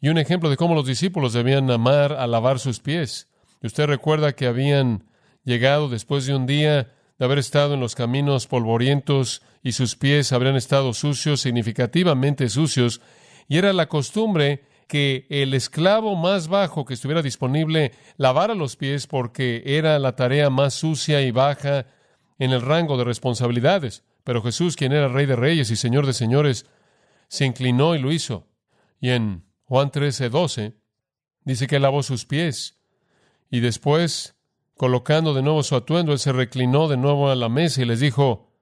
y 0.00 0.08
un 0.08 0.18
ejemplo 0.18 0.50
de 0.50 0.56
cómo 0.56 0.74
los 0.74 0.86
discípulos 0.86 1.32
debían 1.32 1.70
amar 1.70 2.12
a 2.12 2.26
lavar 2.26 2.58
sus 2.58 2.80
pies. 2.80 3.28
Y 3.62 3.66
usted 3.66 3.86
recuerda 3.86 4.34
que 4.34 4.46
habían 4.46 5.04
llegado 5.44 5.88
después 5.88 6.26
de 6.26 6.34
un 6.34 6.46
día 6.46 6.92
de 7.18 7.24
haber 7.24 7.38
estado 7.38 7.74
en 7.74 7.80
los 7.80 7.94
caminos 7.94 8.46
polvorientos 8.46 9.42
y 9.62 9.72
sus 9.72 9.96
pies 9.96 10.32
habrían 10.32 10.56
estado 10.56 10.92
sucios, 10.94 11.40
significativamente 11.42 12.48
sucios, 12.48 13.00
y 13.46 13.58
era 13.58 13.72
la 13.72 13.88
costumbre 13.88 14.64
que 14.90 15.28
el 15.30 15.54
esclavo 15.54 16.16
más 16.16 16.48
bajo 16.48 16.84
que 16.84 16.94
estuviera 16.94 17.22
disponible 17.22 17.92
lavara 18.16 18.56
los 18.56 18.74
pies 18.74 19.06
porque 19.06 19.62
era 19.64 19.96
la 20.00 20.16
tarea 20.16 20.50
más 20.50 20.74
sucia 20.74 21.22
y 21.22 21.30
baja 21.30 21.86
en 22.40 22.50
el 22.50 22.60
rango 22.60 22.98
de 22.98 23.04
responsabilidades. 23.04 24.02
Pero 24.24 24.42
Jesús, 24.42 24.74
quien 24.74 24.90
era 24.90 25.06
Rey 25.06 25.26
de 25.26 25.36
Reyes 25.36 25.70
y 25.70 25.76
Señor 25.76 26.06
de 26.06 26.12
Señores, 26.12 26.66
se 27.28 27.44
inclinó 27.44 27.94
y 27.94 28.00
lo 28.00 28.10
hizo. 28.10 28.48
Y 29.00 29.10
en 29.10 29.44
Juan 29.62 29.92
13, 29.92 30.28
12, 30.28 30.74
dice 31.44 31.68
que 31.68 31.78
lavó 31.78 32.02
sus 32.02 32.26
pies. 32.26 32.76
Y 33.48 33.60
después, 33.60 34.34
colocando 34.76 35.34
de 35.34 35.42
nuevo 35.42 35.62
su 35.62 35.76
atuendo, 35.76 36.10
él 36.12 36.18
se 36.18 36.32
reclinó 36.32 36.88
de 36.88 36.96
nuevo 36.96 37.30
a 37.30 37.36
la 37.36 37.48
mesa 37.48 37.80
y 37.80 37.84
les 37.84 38.00
dijo, 38.00 38.56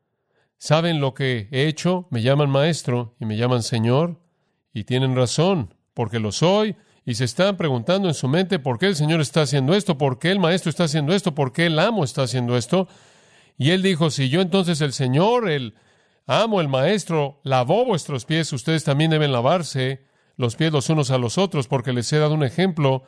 ¿saben 0.58 1.00
lo 1.00 1.14
que 1.14 1.48
he 1.52 1.68
hecho? 1.68 2.06
Me 2.10 2.20
llaman 2.20 2.50
maestro 2.50 3.16
y 3.18 3.24
me 3.24 3.38
llaman 3.38 3.62
Señor. 3.62 4.20
Y 4.74 4.84
tienen 4.84 5.16
razón, 5.16 5.77
porque 5.98 6.20
lo 6.20 6.30
soy. 6.30 6.76
Y 7.04 7.14
se 7.14 7.24
están 7.24 7.56
preguntando 7.56 8.06
en 8.06 8.14
su 8.14 8.28
mente 8.28 8.60
por 8.60 8.78
qué 8.78 8.86
el 8.86 8.94
Señor 8.94 9.20
está 9.20 9.42
haciendo 9.42 9.74
esto, 9.74 9.98
por 9.98 10.20
qué 10.20 10.30
el 10.30 10.38
maestro 10.38 10.70
está 10.70 10.84
haciendo 10.84 11.12
esto, 11.12 11.34
por 11.34 11.52
qué 11.52 11.66
el 11.66 11.76
amo 11.80 12.04
está 12.04 12.22
haciendo 12.22 12.56
esto. 12.56 12.86
Y 13.56 13.70
él 13.70 13.82
dijo, 13.82 14.08
si 14.10 14.28
yo 14.28 14.40
entonces 14.40 14.80
el 14.80 14.92
Señor, 14.92 15.50
el 15.50 15.74
amo, 16.24 16.60
el 16.60 16.68
maestro, 16.68 17.40
lavó 17.42 17.84
vuestros 17.84 18.26
pies, 18.26 18.52
ustedes 18.52 18.84
también 18.84 19.10
deben 19.10 19.32
lavarse 19.32 20.04
los 20.36 20.54
pies 20.54 20.70
los 20.70 20.88
unos 20.88 21.10
a 21.10 21.18
los 21.18 21.36
otros, 21.36 21.66
porque 21.66 21.92
les 21.92 22.12
he 22.12 22.18
dado 22.18 22.34
un 22.34 22.44
ejemplo 22.44 23.02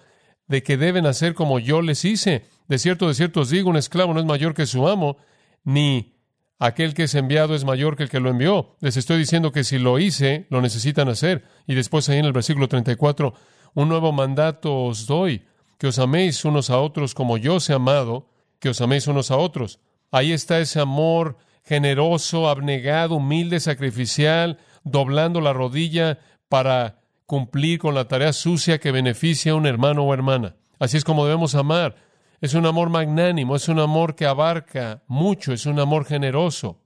de 0.48 0.64
que 0.64 0.76
deben 0.76 1.06
hacer 1.06 1.34
como 1.34 1.60
yo 1.60 1.82
les 1.82 2.04
hice. 2.04 2.44
De 2.66 2.80
cierto, 2.80 3.06
de 3.06 3.14
cierto 3.14 3.42
os 3.42 3.50
digo, 3.50 3.70
un 3.70 3.76
esclavo 3.76 4.14
no 4.14 4.18
es 4.18 4.26
mayor 4.26 4.52
que 4.52 4.66
su 4.66 4.88
amo, 4.88 5.16
ni 5.62 6.16
aquel 6.60 6.94
que 6.94 7.04
es 7.04 7.14
enviado 7.16 7.56
es 7.56 7.64
mayor 7.64 7.96
que 7.96 8.04
el 8.04 8.10
que 8.10 8.20
lo 8.20 8.30
envió. 8.30 8.76
Les 8.80 8.96
estoy 8.96 9.18
diciendo 9.18 9.50
que 9.50 9.64
si 9.64 9.78
lo 9.78 9.98
hice, 9.98 10.46
lo 10.50 10.60
necesitan 10.60 11.08
hacer. 11.08 11.42
Y 11.66 11.74
después 11.74 12.08
ahí 12.08 12.18
en 12.18 12.26
el 12.26 12.32
versículo 12.32 12.68
34, 12.68 13.34
un 13.74 13.88
nuevo 13.88 14.12
mandato 14.12 14.84
os 14.84 15.06
doy, 15.06 15.46
que 15.78 15.88
os 15.88 15.98
améis 15.98 16.44
unos 16.44 16.70
a 16.70 16.78
otros 16.78 17.14
como 17.14 17.38
yo 17.38 17.56
os 17.56 17.70
he 17.70 17.72
amado, 17.72 18.28
que 18.60 18.68
os 18.68 18.80
améis 18.80 19.06
unos 19.06 19.30
a 19.30 19.38
otros. 19.38 19.80
Ahí 20.12 20.32
está 20.32 20.60
ese 20.60 20.80
amor 20.80 21.38
generoso, 21.64 22.48
abnegado, 22.48 23.16
humilde, 23.16 23.58
sacrificial, 23.58 24.58
doblando 24.84 25.40
la 25.40 25.54
rodilla 25.54 26.18
para 26.48 27.00
cumplir 27.24 27.78
con 27.78 27.94
la 27.94 28.06
tarea 28.06 28.32
sucia 28.32 28.78
que 28.78 28.92
beneficia 28.92 29.52
a 29.52 29.54
un 29.54 29.66
hermano 29.66 30.02
o 30.02 30.12
hermana. 30.12 30.56
Así 30.78 30.98
es 30.98 31.04
como 31.04 31.24
debemos 31.24 31.54
amar. 31.54 31.96
Es 32.40 32.54
un 32.54 32.64
amor 32.64 32.88
magnánimo, 32.88 33.56
es 33.56 33.68
un 33.68 33.78
amor 33.78 34.14
que 34.14 34.26
abarca 34.26 35.02
mucho, 35.08 35.52
es 35.52 35.66
un 35.66 35.78
amor 35.78 36.06
generoso. 36.06 36.80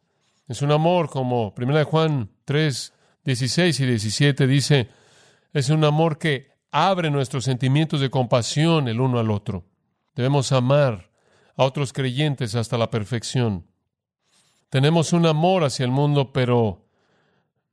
Es 0.49 0.63
un 0.63 0.73
amor 0.73 1.09
como 1.09 1.55
1 1.57 1.85
Juan 1.85 2.31
3, 2.45 2.93
16 3.25 3.81
y 3.81 3.87
17 3.87 4.47
dice, 4.47 4.89
es 5.53 5.71
un 5.71 5.85
amor 5.85 6.19
que 6.19 6.49
abre 6.71 7.11
nuestros 7.11 7.45
sentimientos 7.45 8.01
de 8.01 8.11
compasión 8.11 8.89
el 8.89 9.01
uno 9.01 9.19
al 9.19 9.31
otro. 9.31 9.65
Debemos 10.15 10.53
amar 10.53 11.11
a 11.57 11.65
otros 11.65 11.93
creyentes 11.93 12.57
hasta 12.57 12.77
la 12.77 12.91
perfección. 12.91 13.67
Tenemos 14.71 15.13
un 15.13 15.25
amor 15.25 15.63
hacia 15.63 15.85
el 15.85 15.93
mundo, 15.93 16.33
pero 16.33 16.85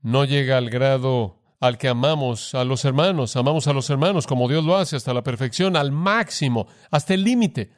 no 0.02 0.24
llega 0.24 0.58
al 0.58 0.70
grado 0.70 1.41
al 1.62 1.78
que 1.78 1.88
amamos 1.88 2.56
a 2.56 2.66
los 2.66 2.84
hermanos. 2.84 3.38
Amamos 3.38 3.68
a 3.68 3.74
los 3.74 3.90
hermanos 3.90 4.28
como 4.28 4.50
Dios 4.50 4.66
lo 4.66 4.76
hace, 4.76 4.98
hasta 4.98 5.14
la 5.14 5.24
perfección, 5.24 5.78
al 5.78 5.92
máximo, 5.92 6.68
hasta 6.90 7.14
el 7.14 7.24
límite, 7.24 7.72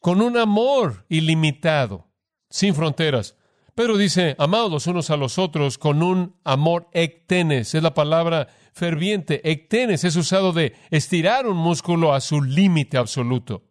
con 0.00 0.20
un 0.20 0.36
amor 0.36 1.04
ilimitado, 1.08 2.08
sin 2.48 2.74
fronteras. 2.74 3.36
Pedro 3.74 3.96
dice, 3.98 4.34
amados 4.38 4.72
los 4.72 4.86
unos 4.86 5.10
a 5.10 5.16
los 5.16 5.38
otros 5.38 5.78
con 5.78 6.02
un 6.02 6.36
amor 6.44 6.88
ectenes, 6.92 7.74
es 7.74 7.82
la 7.82 7.92
palabra 7.92 8.48
ferviente. 8.72 9.50
Ectenes 9.50 10.04
es 10.04 10.16
usado 10.16 10.52
de 10.52 10.74
estirar 10.90 11.46
un 11.46 11.58
músculo 11.58 12.14
a 12.14 12.20
su 12.20 12.42
límite 12.42 12.96
absoluto. 12.96 13.64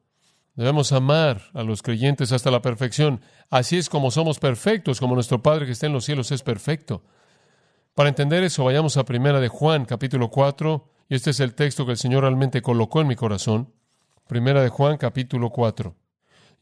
Debemos 0.56 0.92
amar 0.92 1.42
a 1.56 1.64
los 1.64 1.82
creyentes 1.82 2.32
hasta 2.32 2.52
la 2.52 2.62
perfección. 2.62 3.22
Así 3.50 3.78
es 3.78 3.90
como 3.90 4.12
somos 4.12 4.38
perfectos, 4.38 5.00
como 5.00 5.16
nuestro 5.16 5.42
Padre 5.42 5.66
que 5.66 5.72
está 5.72 5.88
en 5.88 5.94
los 5.94 6.06
cielos 6.06 6.32
es 6.32 6.44
perfecto. 6.44 7.04
Para 7.94 8.10
entender 8.10 8.44
eso, 8.44 8.64
vayamos 8.64 8.98
a 8.98 9.06
Primera 9.06 9.40
de 9.40 9.50
Juan, 9.50 9.86
capítulo 9.86 10.32
4, 10.32 10.90
y 11.10 11.16
este 11.16 11.30
es 11.30 11.40
el 11.40 11.54
texto 11.54 11.86
que 11.86 11.92
el 11.92 11.98
Señor 11.98 12.24
realmente 12.24 12.64
colocó 12.64 13.02
en 13.02 13.08
mi 13.08 13.16
corazón. 13.16 13.72
Primera 14.28 14.64
de 14.64 14.70
Juan, 14.70 14.98
capítulo 14.98 15.52
4. 15.52 15.96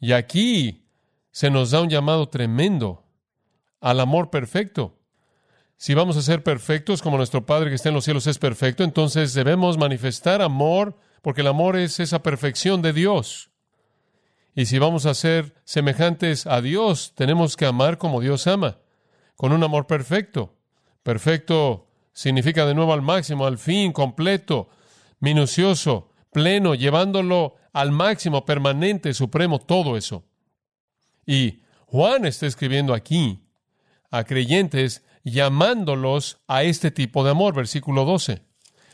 Y 0.02 0.12
aquí 0.12 0.90
se 1.32 1.50
nos 1.50 1.72
da 1.72 1.80
un 1.80 1.90
llamado 1.90 2.28
tremendo 2.28 3.06
al 3.80 4.02
amor 4.02 4.30
perfecto. 4.30 5.00
Si 5.78 5.94
vamos 5.94 6.18
a 6.18 6.22
ser 6.22 6.44
perfectos 6.44 7.02
como 7.02 7.16
nuestro 7.16 7.46
Padre 7.46 7.70
que 7.70 7.76
está 7.76 7.88
en 7.88 7.96
los 7.96 8.04
cielos 8.04 8.28
es 8.28 8.38
perfecto, 8.38 8.84
entonces 8.84 9.34
debemos 9.34 9.78
manifestar 9.78 10.42
amor, 10.42 10.98
porque 11.22 11.42
el 11.42 11.48
amor 11.48 11.78
es 11.78 12.02
esa 12.02 12.22
perfección 12.22 12.82
de 12.82 12.92
Dios. 12.92 13.52
Y 14.54 14.66
si 14.66 14.80
vamos 14.80 15.06
a 15.06 15.14
ser 15.14 15.56
semejantes 15.64 16.46
a 16.46 16.60
Dios, 16.60 17.14
tenemos 17.16 17.56
que 17.56 17.66
amar 17.66 17.98
como 17.98 18.20
Dios 18.20 18.48
ama, 18.48 18.80
con 19.38 19.54
un 19.54 19.64
amor 19.64 19.88
perfecto. 19.88 20.58
Perfecto 21.04 21.88
significa 22.14 22.66
de 22.66 22.76
nuevo 22.76 22.94
al 22.94 23.02
máximo, 23.02 23.46
al 23.46 23.58
fin, 23.58 23.92
completo, 23.92 24.70
minucioso, 25.20 26.12
pleno, 26.32 26.76
llevándolo 26.76 27.56
al 27.74 27.92
máximo, 27.92 28.46
permanente, 28.46 29.14
supremo, 29.14 29.60
todo 29.60 29.98
eso. 29.98 30.26
Y 31.26 31.62
Juan 31.86 32.26
está 32.26 32.48
escribiendo 32.48 32.94
aquí 32.94 33.48
a 34.10 34.24
creyentes 34.24 35.04
llamándolos 35.24 36.42
a 36.48 36.64
este 36.64 36.92
tipo 36.92 37.24
de 37.24 37.32
amor, 37.32 37.54
versículo 37.54 38.06
12. 38.06 38.42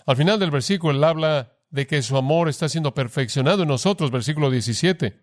Al 0.06 0.16
final 0.16 0.40
del 0.40 0.52
versículo 0.52 0.94
él 0.94 1.04
habla 1.04 1.54
de 1.70 1.88
que 1.88 2.02
su 2.02 2.18
amor 2.18 2.50
está 2.50 2.70
siendo 2.70 2.94
perfeccionado 2.94 3.64
en 3.64 3.70
nosotros, 3.70 4.12
versículo 4.12 4.50
17. 4.50 5.20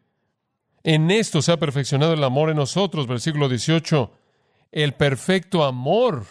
En 0.83 1.11
esto 1.11 1.41
se 1.41 1.53
ha 1.53 1.57
perfeccionado 1.59 2.13
el 2.13 2.25
amor 2.25 2.51
en 2.51 2.57
nosotros, 2.57 3.07
versículo 3.07 3.49
18. 3.49 4.13
El 4.73 4.93
perfecto 4.93 5.65
amor. 5.65 6.27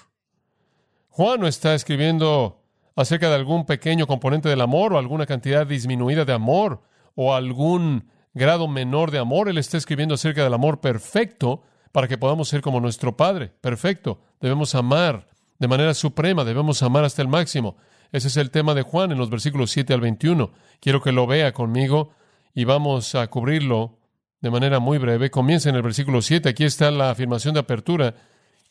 Juan 1.15 1.41
no 1.41 1.47
está 1.47 1.75
escribiendo 1.75 2.63
acerca 2.95 3.29
de 3.29 3.35
algún 3.35 3.67
pequeño 3.67 4.07
componente 4.07 4.49
del 4.49 4.61
amor 4.61 4.93
o 4.93 4.97
alguna 4.97 5.27
cantidad 5.27 5.67
disminuida 5.67 6.25
de 6.25 6.33
amor 6.33 6.81
o 7.13 7.35
algún 7.35 8.09
grado 8.33 8.67
menor 8.67 9.11
de 9.11 9.19
amor. 9.19 9.47
Él 9.47 9.59
está 9.59 9.77
escribiendo 9.77 10.15
acerca 10.15 10.43
del 10.43 10.55
amor 10.55 10.81
perfecto 10.81 11.61
para 11.91 12.07
que 12.07 12.17
podamos 12.17 12.49
ser 12.49 12.61
como 12.61 12.79
nuestro 12.79 13.15
Padre. 13.15 13.51
Perfecto. 13.61 14.21
Debemos 14.41 14.73
amar 14.73 15.27
de 15.59 15.67
manera 15.67 15.93
suprema, 15.93 16.43
debemos 16.43 16.81
amar 16.81 17.03
hasta 17.03 17.21
el 17.21 17.27
máximo. 17.27 17.77
Ese 18.11 18.29
es 18.29 18.37
el 18.37 18.49
tema 18.49 18.73
de 18.73 18.81
Juan 18.81 19.11
en 19.11 19.19
los 19.19 19.29
versículos 19.29 19.69
7 19.69 19.93
al 19.93 20.01
21. 20.01 20.51
Quiero 20.79 20.99
que 20.99 21.11
lo 21.11 21.27
vea 21.27 21.53
conmigo 21.53 22.09
y 22.55 22.63
vamos 22.63 23.13
a 23.13 23.27
cubrirlo 23.27 23.99
de 24.41 24.49
manera 24.49 24.79
muy 24.79 24.97
breve. 24.97 25.29
Comienza 25.29 25.69
en 25.69 25.75
el 25.75 25.83
versículo 25.83 26.23
7. 26.23 26.49
Aquí 26.49 26.63
está 26.63 26.89
la 26.89 27.11
afirmación 27.11 27.53
de 27.53 27.59
apertura 27.59 28.15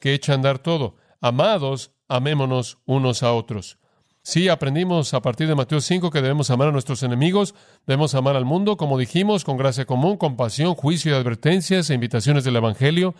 que 0.00 0.12
echa 0.12 0.32
a 0.32 0.34
andar 0.34 0.58
todo. 0.58 0.96
Amados, 1.20 1.92
amémonos 2.14 2.78
unos 2.86 3.22
a 3.22 3.32
otros. 3.32 3.78
Sí, 4.24 4.48
aprendimos 4.48 5.14
a 5.14 5.22
partir 5.22 5.48
de 5.48 5.56
Mateo 5.56 5.80
5 5.80 6.10
que 6.10 6.22
debemos 6.22 6.50
amar 6.50 6.68
a 6.68 6.72
nuestros 6.72 7.02
enemigos, 7.02 7.56
debemos 7.86 8.14
amar 8.14 8.36
al 8.36 8.44
mundo, 8.44 8.76
como 8.76 8.96
dijimos, 8.96 9.42
con 9.42 9.56
gracia 9.56 9.84
común, 9.84 10.16
compasión, 10.16 10.74
juicio 10.74 11.10
y 11.10 11.14
advertencias 11.14 11.90
e 11.90 11.94
invitaciones 11.94 12.44
del 12.44 12.54
Evangelio, 12.54 13.16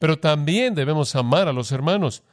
pero 0.00 0.18
también 0.18 0.74
debemos 0.74 1.14
amar 1.14 1.46
a 1.46 1.52
los 1.52 1.70
hermanos. 1.70 2.24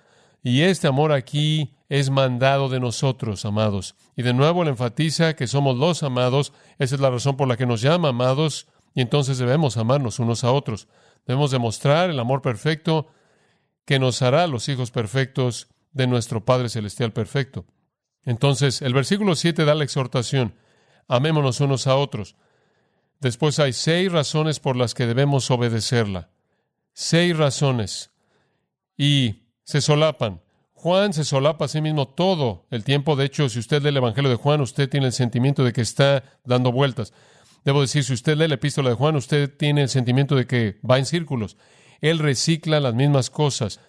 Y 0.42 0.62
este 0.62 0.88
amor 0.88 1.12
aquí 1.12 1.76
es 1.88 2.10
mandado 2.10 2.68
de 2.68 2.80
nosotros, 2.80 3.46
amados. 3.46 3.96
Y 4.18 4.24
de 4.24 4.34
nuevo 4.34 4.64
le 4.64 4.72
enfatiza 4.72 5.36
que 5.36 5.48
somos 5.48 5.78
los 5.78 6.04
amados. 6.04 6.52
Esa 6.80 6.96
es 6.96 7.02
la 7.02 7.12
razón 7.12 7.38
por 7.38 7.48
la 7.48 7.56
que 7.56 7.66
nos 7.66 7.80
llama 7.80 8.10
amados. 8.10 8.68
Y 8.94 9.02
entonces 9.02 9.38
debemos 9.38 9.78
amarnos 9.78 10.20
unos 10.20 10.44
a 10.44 10.52
otros. 10.52 10.88
Debemos 11.26 11.52
demostrar 11.52 12.10
el 12.10 12.20
amor 12.20 12.42
perfecto 12.42 13.08
que 13.86 14.00
nos 14.00 14.22
hará 14.22 14.48
los 14.48 14.68
hijos 14.68 14.92
perfectos 14.92 15.68
de 15.94 16.08
nuestro 16.08 16.44
Padre 16.44 16.70
Celestial 16.70 17.14
perfecto. 17.14 17.66
Entonces, 18.26 18.82
el 18.82 18.94
versículo 18.94 19.36
7 19.36 19.66
da 19.66 19.76
la 19.76 19.84
exhortación. 19.84 20.56
Amémonos 21.08 21.60
unos 21.60 21.88
a 21.88 21.96
otros. 21.96 22.36
Después 23.20 23.60
hay 23.60 23.74
seis 23.74 24.12
razones 24.12 24.60
por 24.60 24.76
las 24.76 24.94
que 24.94 25.08
debemos 25.08 25.50
obedecerla. 25.52 26.30
Seis 26.94 27.38
razones. 27.38 28.12
Y 28.98 29.44
se 29.64 29.82
solapan. 29.82 30.42
Juan 30.74 31.14
se 31.14 31.24
solapa 31.24 31.66
a 31.66 31.70
sí 31.70 31.80
mismo 31.80 32.10
todo 32.10 32.66
el 32.70 32.84
tiempo. 32.84 33.16
De 33.16 33.26
hecho, 33.26 33.48
si 33.48 33.60
usted 33.60 33.82
lee 33.82 33.90
el 33.90 33.98
Evangelio 33.98 34.30
de 34.30 34.36
Juan, 34.36 34.60
usted 34.60 34.90
tiene 34.90 35.06
el 35.08 35.14
sentimiento 35.14 35.64
de 35.64 35.72
que 35.72 35.80
está 35.80 36.24
dando 36.44 36.74
vueltas. 36.74 37.14
Debo 37.64 37.80
decir, 37.80 38.04
si 38.04 38.12
usted 38.12 38.36
lee 38.36 38.50
la 38.50 38.56
epístola 38.56 38.90
de 38.90 38.96
Juan, 38.96 39.16
usted 39.16 39.50
tiene 39.56 39.84
el 39.84 39.90
sentimiento 39.90 40.36
de 40.36 40.46
que 40.46 40.80
va 40.90 41.00
en 41.00 41.06
círculos. 41.06 41.56
Él 42.02 42.20
recicla 42.20 42.82
las 42.82 42.94
mismas 42.94 43.30
cosas, 43.30 43.80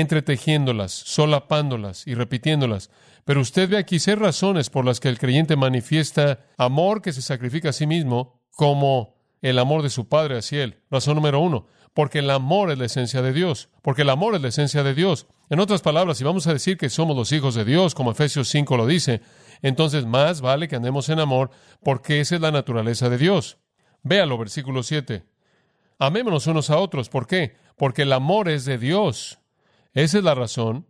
entretejiéndolas, 0.00 0.92
solapándolas 0.92 2.06
y 2.06 2.14
repitiéndolas. 2.14 2.90
Pero 3.24 3.40
usted 3.40 3.68
ve 3.68 3.78
aquí 3.78 3.98
seis 3.98 4.18
razones 4.18 4.70
por 4.70 4.84
las 4.84 5.00
que 5.00 5.08
el 5.08 5.18
creyente 5.18 5.56
manifiesta 5.56 6.40
amor 6.58 7.02
que 7.02 7.12
se 7.12 7.22
sacrifica 7.22 7.70
a 7.70 7.72
sí 7.72 7.86
mismo 7.86 8.42
como 8.50 9.16
el 9.40 9.58
amor 9.58 9.82
de 9.82 9.90
su 9.90 10.08
Padre 10.08 10.38
hacia 10.38 10.64
Él. 10.64 10.82
Razón 10.90 11.16
número 11.16 11.40
uno, 11.40 11.66
porque 11.94 12.18
el 12.18 12.30
amor 12.30 12.70
es 12.70 12.78
la 12.78 12.84
esencia 12.84 13.22
de 13.22 13.32
Dios, 13.32 13.70
porque 13.82 14.02
el 14.02 14.10
amor 14.10 14.34
es 14.34 14.42
la 14.42 14.48
esencia 14.48 14.82
de 14.82 14.94
Dios. 14.94 15.26
En 15.48 15.60
otras 15.60 15.80
palabras, 15.80 16.18
si 16.18 16.24
vamos 16.24 16.46
a 16.46 16.52
decir 16.52 16.76
que 16.76 16.90
somos 16.90 17.16
los 17.16 17.32
hijos 17.32 17.54
de 17.54 17.64
Dios, 17.64 17.94
como 17.94 18.10
Efesios 18.10 18.48
5 18.48 18.76
lo 18.76 18.86
dice, 18.86 19.22
entonces 19.62 20.04
más 20.04 20.40
vale 20.40 20.68
que 20.68 20.76
andemos 20.76 21.08
en 21.08 21.20
amor, 21.20 21.50
porque 21.82 22.20
esa 22.20 22.34
es 22.34 22.40
la 22.40 22.50
naturaleza 22.50 23.08
de 23.08 23.18
Dios. 23.18 23.58
Véalo, 24.02 24.36
versículo 24.36 24.82
7. 24.82 25.24
Amémonos 25.98 26.46
unos 26.46 26.68
a 26.70 26.78
otros. 26.78 27.08
¿Por 27.08 27.26
qué? 27.26 27.56
Porque 27.76 28.02
el 28.02 28.12
amor 28.12 28.48
es 28.48 28.64
de 28.66 28.78
Dios. 28.78 29.38
Esa 29.96 30.18
es 30.18 30.24
la 30.24 30.34
razón. 30.34 30.86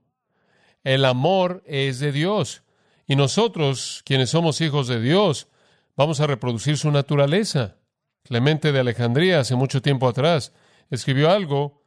El 0.83 1.05
amor 1.05 1.63
es 1.65 2.01
de 2.01 2.11
Dios. 2.11 2.65
Y 3.07 3.15
nosotros, 3.15 4.03
quienes 4.05 4.31
somos 4.31 4.61
hijos 4.61 4.89
de 4.89 5.01
Dios, 5.01 5.47
vamos 5.97 6.19
a 6.19 6.27
reproducir 6.27 6.77
su 6.77 6.91
naturaleza. 6.91 7.77
Clemente 8.25 8.73
de 8.73 8.81
Alejandría, 8.81 9.39
hace 9.39 9.55
mucho 9.55 9.81
tiempo 9.81 10.09
atrás, 10.09 10.53
escribió 10.91 11.31
algo 11.31 11.85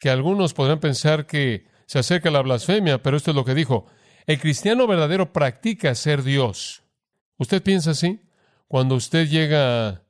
que 0.00 0.10
algunos 0.10 0.52
podrán 0.52 0.80
pensar 0.80 1.26
que 1.26 1.68
se 1.86 2.00
acerca 2.00 2.28
a 2.28 2.32
la 2.32 2.42
blasfemia, 2.42 3.00
pero 3.04 3.16
esto 3.16 3.30
es 3.30 3.36
lo 3.36 3.44
que 3.44 3.54
dijo. 3.54 3.86
El 4.26 4.40
cristiano 4.40 4.88
verdadero 4.88 5.32
practica 5.32 5.94
ser 5.94 6.24
Dios. 6.24 6.82
¿Usted 7.36 7.62
piensa 7.62 7.92
así? 7.92 8.20
Cuando 8.66 8.96
usted 8.96 9.28
llega 9.28 9.88
a 9.88 10.02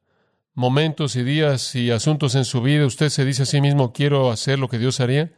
momentos 0.55 1.14
y 1.14 1.23
días 1.25 1.75
y 1.75 1.90
asuntos 1.90 2.35
en 2.37 2.47
su 2.47 2.62
vida, 2.62 2.87
usted 2.87 3.11
se 3.11 3.26
dice 3.26 3.43
a 3.43 3.47
sí 3.47 3.61
mismo, 3.61 3.93
quiero 3.93 4.31
hacer 4.31 4.59
lo 4.59 4.69
que 4.69 4.78
Dios 4.78 4.99
haría. 5.00 5.35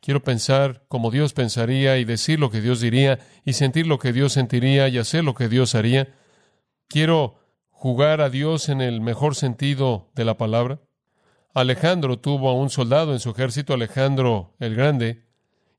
Quiero 0.00 0.22
pensar 0.22 0.84
como 0.88 1.10
Dios 1.10 1.32
pensaría 1.32 1.98
y 1.98 2.04
decir 2.04 2.38
lo 2.38 2.50
que 2.50 2.60
Dios 2.60 2.80
diría 2.80 3.18
y 3.44 3.54
sentir 3.54 3.86
lo 3.86 3.98
que 3.98 4.12
Dios 4.12 4.32
sentiría 4.32 4.88
y 4.88 4.98
hacer 4.98 5.24
lo 5.24 5.34
que 5.34 5.48
Dios 5.48 5.74
haría. 5.74 6.14
Quiero 6.88 7.38
jugar 7.70 8.20
a 8.20 8.30
Dios 8.30 8.68
en 8.68 8.80
el 8.80 9.00
mejor 9.00 9.34
sentido 9.34 10.10
de 10.14 10.24
la 10.24 10.36
palabra. 10.36 10.80
Alejandro 11.54 12.18
tuvo 12.18 12.50
a 12.50 12.54
un 12.54 12.70
soldado 12.70 13.12
en 13.12 13.18
su 13.18 13.30
ejército, 13.30 13.74
Alejandro 13.74 14.54
el 14.60 14.74
Grande, 14.74 15.24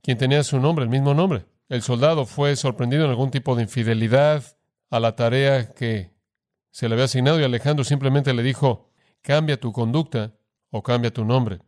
quien 0.02 0.18
tenía 0.18 0.44
su 0.44 0.60
nombre, 0.60 0.84
el 0.84 0.90
mismo 0.90 1.14
nombre. 1.14 1.46
El 1.70 1.82
soldado 1.82 2.26
fue 2.26 2.56
sorprendido 2.56 3.04
en 3.04 3.10
algún 3.10 3.30
tipo 3.30 3.56
de 3.56 3.64
infidelidad 3.64 4.44
a 4.90 5.00
la 5.00 5.16
tarea 5.16 5.74
que 5.74 6.14
se 6.72 6.88
le 6.88 6.96
había 6.96 7.06
asignado 7.06 7.40
y 7.40 7.44
Alejandro 7.44 7.84
simplemente 7.84 8.34
le 8.34 8.44
dijo, 8.44 8.90
cambia 9.22 9.60
tu 9.60 9.72
conducta 9.72 10.34
o 10.70 10.82
cambia 10.82 11.12
tu 11.12 11.26
nombre. 11.26 11.60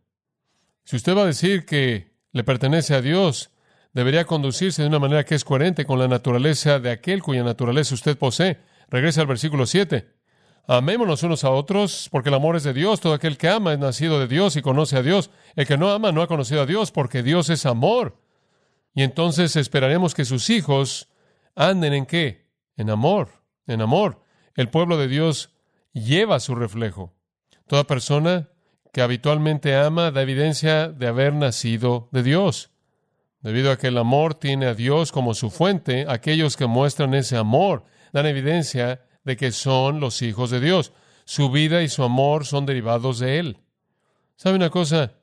Si 0.85 0.95
usted 0.95 1.15
va 1.15 1.23
a 1.23 1.27
decir 1.27 1.65
que 1.65 2.08
le 2.31 2.43
pertenece 2.43 2.93
a 2.93 3.01
Dios, 3.01 3.51
debería 3.93 4.25
conducirse 4.25 4.81
de 4.81 4.87
una 4.87 4.99
manera 4.99 5.25
que 5.25 5.35
es 5.35 5.43
coherente 5.43 5.85
con 5.85 5.99
la 5.99 6.07
naturaleza 6.07 6.79
de 6.79 6.91
aquel 6.91 7.23
cuya 7.23 7.43
naturaleza 7.43 7.95
usted 7.95 8.17
posee. 8.17 8.59
Regresa 8.89 9.21
al 9.21 9.27
versículo 9.27 9.65
7. 9.65 10.07
Amémonos 10.67 11.23
unos 11.23 11.43
a 11.43 11.49
otros, 11.49 12.09
porque 12.11 12.29
el 12.29 12.35
amor 12.35 12.55
es 12.55 12.63
de 12.63 12.73
Dios. 12.73 12.99
Todo 13.01 13.13
aquel 13.13 13.37
que 13.37 13.49
ama 13.49 13.73
es 13.73 13.79
nacido 13.79 14.19
de 14.19 14.27
Dios 14.27 14.55
y 14.55 14.61
conoce 14.61 14.97
a 14.97 15.01
Dios. 15.01 15.31
El 15.55 15.65
que 15.65 15.77
no 15.77 15.89
ama 15.89 16.11
no 16.11 16.21
ha 16.21 16.27
conocido 16.27 16.61
a 16.61 16.65
Dios, 16.67 16.91
porque 16.91 17.23
Dios 17.23 17.49
es 17.49 17.65
amor. 17.65 18.21
Y 18.93 19.01
entonces 19.01 19.55
esperaremos 19.55 20.13
que 20.13 20.25
sus 20.25 20.49
hijos 20.51 21.09
anden 21.55 21.93
en 21.93 22.05
qué? 22.05 22.47
En 22.77 22.91
amor, 22.91 23.29
en 23.65 23.81
amor. 23.81 24.23
El 24.55 24.69
pueblo 24.69 24.97
de 24.97 25.07
Dios 25.07 25.55
lleva 25.91 26.39
su 26.39 26.53
reflejo. 26.53 27.13
Toda 27.67 27.85
persona 27.85 28.49
que 28.91 29.01
habitualmente 29.01 29.75
ama 29.75 30.11
da 30.11 30.21
evidencia 30.21 30.89
de 30.89 31.07
haber 31.07 31.33
nacido 31.33 32.09
de 32.11 32.23
Dios. 32.23 32.71
Debido 33.41 33.71
a 33.71 33.77
que 33.77 33.87
el 33.87 33.97
amor 33.97 34.33
tiene 34.35 34.65
a 34.65 34.73
Dios 34.73 35.11
como 35.11 35.33
su 35.33 35.49
fuente, 35.49 36.05
aquellos 36.09 36.57
que 36.57 36.65
muestran 36.65 37.13
ese 37.13 37.37
amor 37.37 37.85
dan 38.11 38.25
evidencia 38.25 39.01
de 39.23 39.37
que 39.37 39.51
son 39.51 39.99
los 39.99 40.21
hijos 40.21 40.49
de 40.49 40.59
Dios. 40.59 40.91
Su 41.25 41.51
vida 41.51 41.83
y 41.83 41.89
su 41.89 42.03
amor 42.03 42.45
son 42.45 42.65
derivados 42.65 43.19
de 43.19 43.39
Él. 43.39 43.57
¿Sabe 44.35 44.55
una 44.55 44.69
cosa? 44.69 45.13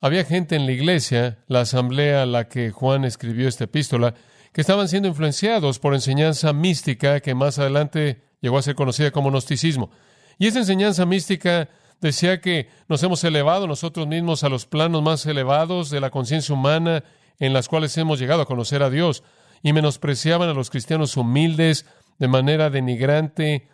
Había 0.00 0.24
gente 0.24 0.56
en 0.56 0.64
la 0.64 0.72
iglesia, 0.72 1.44
la 1.46 1.60
asamblea 1.60 2.22
a 2.22 2.26
la 2.26 2.48
que 2.48 2.70
Juan 2.70 3.04
escribió 3.04 3.46
esta 3.46 3.64
epístola, 3.64 4.14
que 4.52 4.62
estaban 4.62 4.88
siendo 4.88 5.08
influenciados 5.08 5.78
por 5.78 5.94
enseñanza 5.94 6.52
mística 6.52 7.20
que 7.20 7.34
más 7.34 7.58
adelante 7.58 8.22
llegó 8.40 8.58
a 8.58 8.62
ser 8.62 8.74
conocida 8.74 9.10
como 9.10 9.30
gnosticismo. 9.30 9.90
Y 10.38 10.46
esa 10.46 10.60
enseñanza 10.60 11.04
mística 11.04 11.68
decía 12.00 12.40
que 12.40 12.68
nos 12.88 13.02
hemos 13.02 13.22
elevado 13.24 13.66
nosotros 13.66 14.06
mismos 14.06 14.44
a 14.44 14.48
los 14.48 14.66
planos 14.66 15.02
más 15.02 15.26
elevados 15.26 15.90
de 15.90 16.00
la 16.00 16.10
conciencia 16.10 16.54
humana 16.54 17.04
en 17.38 17.52
las 17.52 17.68
cuales 17.68 17.96
hemos 17.98 18.18
llegado 18.18 18.42
a 18.42 18.46
conocer 18.46 18.82
a 18.82 18.90
Dios 18.90 19.22
y 19.62 19.72
menospreciaban 19.72 20.48
a 20.48 20.54
los 20.54 20.70
cristianos 20.70 21.16
humildes, 21.16 21.86
de 22.18 22.28
manera 22.28 22.70
denigrante, 22.70 23.68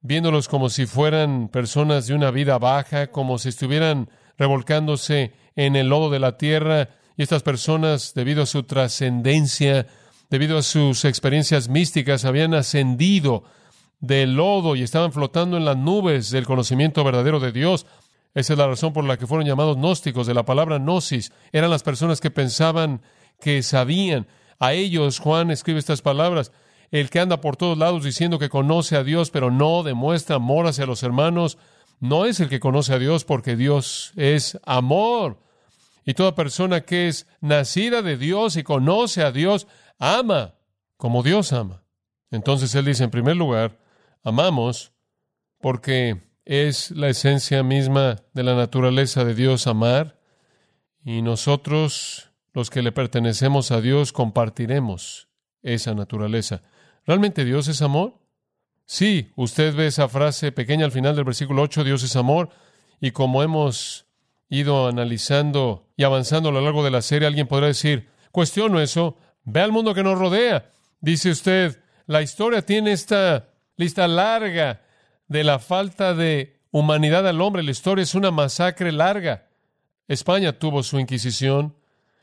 viéndolos 0.00 0.48
como 0.48 0.68
si 0.70 0.86
fueran 0.86 1.48
personas 1.48 2.06
de 2.06 2.14
una 2.14 2.30
vida 2.30 2.58
baja, 2.58 3.08
como 3.08 3.38
si 3.38 3.50
estuvieran 3.50 4.08
revolcándose 4.36 5.32
en 5.56 5.76
el 5.76 5.88
lodo 5.88 6.10
de 6.10 6.18
la 6.18 6.36
tierra, 6.36 6.90
y 7.16 7.22
estas 7.22 7.42
personas, 7.42 8.14
debido 8.14 8.44
a 8.44 8.46
su 8.46 8.62
trascendencia, 8.62 9.86
debido 10.30 10.58
a 10.58 10.62
sus 10.62 11.04
experiencias 11.04 11.68
místicas, 11.68 12.24
habían 12.24 12.54
ascendido 12.54 13.44
del 14.00 14.36
lodo 14.36 14.76
y 14.76 14.82
estaban 14.82 15.12
flotando 15.12 15.56
en 15.56 15.64
las 15.64 15.76
nubes 15.76 16.30
del 16.30 16.46
conocimiento 16.46 17.04
verdadero 17.04 17.40
de 17.40 17.52
Dios. 17.52 17.86
Esa 18.34 18.52
es 18.52 18.58
la 18.58 18.66
razón 18.66 18.92
por 18.92 19.04
la 19.04 19.16
que 19.16 19.26
fueron 19.26 19.46
llamados 19.46 19.76
gnósticos, 19.76 20.26
de 20.26 20.34
la 20.34 20.44
palabra 20.44 20.78
gnosis. 20.78 21.32
Eran 21.52 21.70
las 21.70 21.82
personas 21.82 22.20
que 22.20 22.30
pensaban 22.30 23.02
que 23.40 23.62
sabían. 23.62 24.26
A 24.58 24.72
ellos 24.72 25.18
Juan 25.18 25.50
escribe 25.50 25.78
estas 25.78 26.02
palabras 26.02 26.52
el 26.90 27.10
que 27.10 27.20
anda 27.20 27.40
por 27.40 27.56
todos 27.56 27.76
lados 27.76 28.04
diciendo 28.04 28.38
que 28.38 28.48
conoce 28.48 28.96
a 28.96 29.04
Dios, 29.04 29.30
pero 29.30 29.50
no 29.50 29.82
demuestra 29.82 30.36
amor 30.36 30.66
hacia 30.66 30.86
los 30.86 31.02
hermanos, 31.02 31.58
no 32.00 32.24
es 32.24 32.40
el 32.40 32.48
que 32.48 32.60
conoce 32.60 32.94
a 32.94 32.98
Dios 32.98 33.24
porque 33.24 33.56
Dios 33.56 34.12
es 34.16 34.58
amor. 34.64 35.38
Y 36.04 36.14
toda 36.14 36.34
persona 36.34 36.80
que 36.82 37.08
es 37.08 37.26
nacida 37.40 38.00
de 38.00 38.16
Dios 38.16 38.56
y 38.56 38.62
conoce 38.62 39.22
a 39.22 39.32
Dios, 39.32 39.66
ama 39.98 40.54
como 40.96 41.22
Dios 41.22 41.52
ama. 41.52 41.82
Entonces 42.30 42.74
Él 42.74 42.86
dice, 42.86 43.04
en 43.04 43.10
primer 43.10 43.36
lugar, 43.36 43.78
amamos 44.22 44.92
porque 45.60 46.22
es 46.44 46.90
la 46.92 47.08
esencia 47.08 47.62
misma 47.62 48.16
de 48.32 48.42
la 48.42 48.54
naturaleza 48.54 49.24
de 49.24 49.34
Dios 49.34 49.66
amar, 49.66 50.18
y 51.04 51.22
nosotros, 51.22 52.30
los 52.52 52.70
que 52.70 52.82
le 52.82 52.92
pertenecemos 52.92 53.70
a 53.70 53.80
Dios, 53.80 54.12
compartiremos 54.12 55.28
esa 55.62 55.94
naturaleza. 55.94 56.62
¿Realmente 57.06 57.44
Dios 57.44 57.68
es 57.68 57.82
amor? 57.82 58.18
Sí, 58.84 59.32
usted 59.36 59.74
ve 59.74 59.86
esa 59.86 60.08
frase 60.08 60.52
pequeña 60.52 60.84
al 60.84 60.92
final 60.92 61.14
del 61.14 61.24
versículo 61.24 61.62
8, 61.62 61.84
Dios 61.84 62.02
es 62.02 62.16
amor, 62.16 62.50
y 63.00 63.10
como 63.10 63.42
hemos 63.42 64.06
ido 64.48 64.88
analizando 64.88 65.86
y 65.96 66.04
avanzando 66.04 66.48
a 66.48 66.52
lo 66.52 66.60
largo 66.60 66.82
de 66.84 66.90
la 66.90 67.02
serie, 67.02 67.28
alguien 67.28 67.46
podrá 67.46 67.66
decir, 67.66 68.08
cuestiono 68.32 68.80
eso, 68.80 69.16
ve 69.44 69.60
al 69.60 69.72
mundo 69.72 69.94
que 69.94 70.02
nos 70.02 70.18
rodea. 70.18 70.70
Dice 71.00 71.30
usted, 71.30 71.82
la 72.06 72.22
historia 72.22 72.64
tiene 72.64 72.92
esta 72.92 73.47
lista 73.78 74.06
larga 74.06 74.82
de 75.28 75.44
la 75.44 75.58
falta 75.58 76.12
de 76.12 76.60
humanidad 76.70 77.26
al 77.26 77.40
hombre, 77.40 77.62
la 77.62 77.70
historia 77.70 78.02
es 78.02 78.14
una 78.14 78.30
masacre 78.30 78.92
larga. 78.92 79.46
España 80.08 80.58
tuvo 80.58 80.82
su 80.82 80.98
Inquisición, 80.98 81.74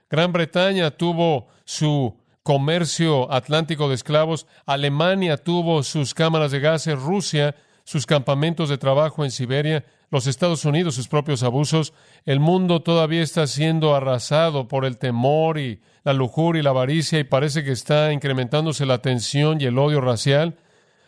Gran 0.09 0.31
Bretaña 0.31 0.91
tuvo 0.91 1.47
su 1.63 2.15
comercio 2.43 3.31
atlántico 3.31 3.89
de 3.89 3.95
esclavos, 3.95 4.45
Alemania 4.67 5.37
tuvo 5.37 5.81
sus 5.81 6.13
cámaras 6.13 6.51
de 6.51 6.59
gases, 6.59 6.99
Rusia 6.99 7.55
sus 7.85 8.05
campamentos 8.05 8.67
de 8.69 8.77
trabajo 8.77 9.23
en 9.23 9.31
Siberia, 9.31 9.85
los 10.09 10.27
Estados 10.27 10.65
Unidos 10.65 10.95
sus 10.95 11.07
propios 11.07 11.43
abusos, 11.43 11.93
el 12.25 12.39
mundo 12.39 12.81
todavía 12.81 13.21
está 13.21 13.47
siendo 13.47 13.95
arrasado 13.95 14.67
por 14.67 14.85
el 14.85 14.97
temor 14.97 15.59
y 15.59 15.81
la 16.03 16.13
lujuria 16.13 16.59
y 16.59 16.63
la 16.63 16.71
avaricia 16.71 17.19
y 17.19 17.23
parece 17.23 17.63
que 17.63 17.71
está 17.71 18.11
incrementándose 18.11 18.85
la 18.85 19.01
tensión 19.01 19.61
y 19.61 19.65
el 19.65 19.77
odio 19.77 20.01
racial. 20.01 20.57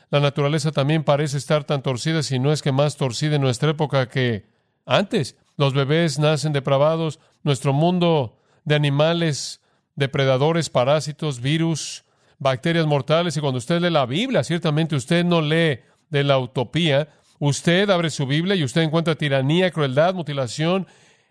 La 0.09 0.19
naturaleza 0.19 0.71
también 0.71 1.03
parece 1.03 1.37
estar 1.37 1.65
tan 1.65 1.81
torcida, 1.81 2.23
si 2.23 2.39
no 2.39 2.51
es 2.51 2.61
que 2.61 2.71
más 2.71 2.95
torcida 2.95 3.35
en 3.35 3.41
nuestra 3.41 3.71
época 3.71 4.07
que 4.07 4.45
antes. 4.85 5.35
Los 5.57 5.73
bebés 5.73 6.19
nacen 6.19 6.53
depravados, 6.53 7.19
nuestro 7.43 7.73
mundo 7.73 8.37
de 8.63 8.75
animales, 8.75 9.59
depredadores, 9.95 10.69
parásitos, 10.69 11.41
virus, 11.41 12.05
bacterias 12.37 12.85
mortales. 12.85 13.35
Y 13.35 13.41
cuando 13.41 13.57
usted 13.57 13.81
lee 13.81 13.89
la 13.89 14.05
Biblia, 14.05 14.43
ciertamente 14.43 14.95
usted 14.95 15.25
no 15.25 15.41
lee 15.41 15.79
de 16.09 16.23
la 16.23 16.37
utopía. 16.37 17.09
Usted 17.39 17.89
abre 17.89 18.09
su 18.09 18.25
Biblia 18.25 18.55
y 18.55 18.63
usted 18.63 18.81
encuentra 18.81 19.15
tiranía, 19.15 19.71
crueldad, 19.71 20.13
mutilación, 20.13 20.87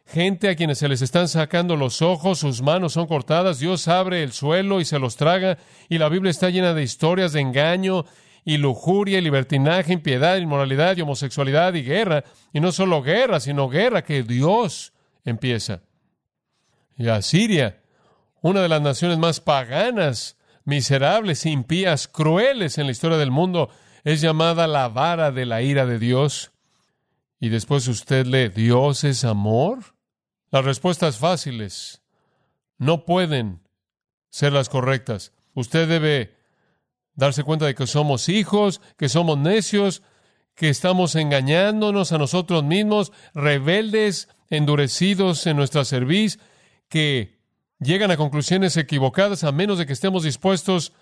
gente 0.07 0.49
a 0.49 0.57
quienes 0.57 0.79
se 0.79 0.89
les 0.89 1.03
están 1.03 1.29
sacando 1.29 1.77
los 1.77 2.01
ojos, 2.03 2.39
sus 2.39 2.62
manos 2.62 2.93
son 2.93 3.07
cortadas, 3.07 3.59
Dios 3.59 3.89
abre 3.89 4.23
el 4.23 4.33
suelo 4.33 4.81
y 4.81 4.85
se 4.85 5.01
los 5.01 5.17
traga, 5.17 5.59
y 5.89 5.99
la 5.99 6.09
Biblia 6.09 6.31
está 6.31 6.49
llena 6.49 6.75
de 6.75 6.85
historias 6.85 7.33
de 7.33 7.41
engaño 7.41 8.05
y 8.47 8.59
lujuria 8.59 9.19
y 9.19 9.23
libertinaje, 9.23 9.93
impiedad, 9.93 10.37
inmoralidad 10.37 10.97
y 10.97 11.01
homosexualidad 11.01 11.75
y 11.75 11.83
guerra, 11.83 12.23
y 12.53 12.61
no 12.61 12.71
solo 12.71 13.03
guerra, 13.03 13.41
sino 13.41 13.69
guerra 13.69 14.05
que 14.05 14.23
Dios 14.23 14.93
empieza. 15.25 15.83
Y 16.97 17.09
Asiria, 17.09 17.83
una 18.41 18.63
de 18.63 18.69
las 18.69 18.81
naciones 18.81 19.19
más 19.19 19.41
paganas, 19.41 20.37
miserables, 20.65 21.45
impías, 21.45 22.07
crueles 22.07 22.79
en 22.79 22.87
la 22.87 22.93
historia 22.93 23.19
del 23.19 23.33
mundo, 23.33 23.69
es 24.05 24.21
llamada 24.21 24.69
la 24.69 24.89
vara 24.89 25.33
de 25.33 25.45
la 25.45 25.61
ira 25.63 25.85
de 25.85 25.99
Dios. 25.99 26.53
Y 27.41 27.49
después 27.49 27.89
usted 27.89 28.27
lee, 28.27 28.49
¿Dios 28.49 29.03
es 29.03 29.25
amor? 29.25 29.97
Las 30.53 30.65
respuestas 30.65 31.19
fáciles 31.19 32.01
no 32.79 33.07
pueden 33.07 33.61
ser 34.31 34.53
las 34.53 34.69
correctas. 34.69 35.33
Usted 35.53 35.89
debe 35.89 36.36
darse 37.17 37.43
cuenta 37.43 37.67
de 37.67 37.75
que 37.75 37.87
somos 37.87 38.29
hijos, 38.29 38.81
que 38.97 39.09
somos 39.09 39.37
necios, 39.39 40.03
que 40.55 40.69
estamos 40.69 41.17
engañándonos 41.17 42.13
a 42.13 42.19
nosotros 42.19 42.63
mismos, 42.63 43.13
rebeldes, 43.35 44.29
endurecidos 44.49 45.47
en 45.47 45.57
nuestra 45.57 45.85
cerviz, 45.85 46.39
que 46.89 47.41
llegan 47.81 48.11
a 48.11 48.17
conclusiones 48.17 48.77
equivocadas 48.77 49.45
a 49.45 49.53
menos 49.53 49.79
de 49.79 49.87
que 49.87 49.93
estemos 49.93 50.23
dispuestos 50.23 50.93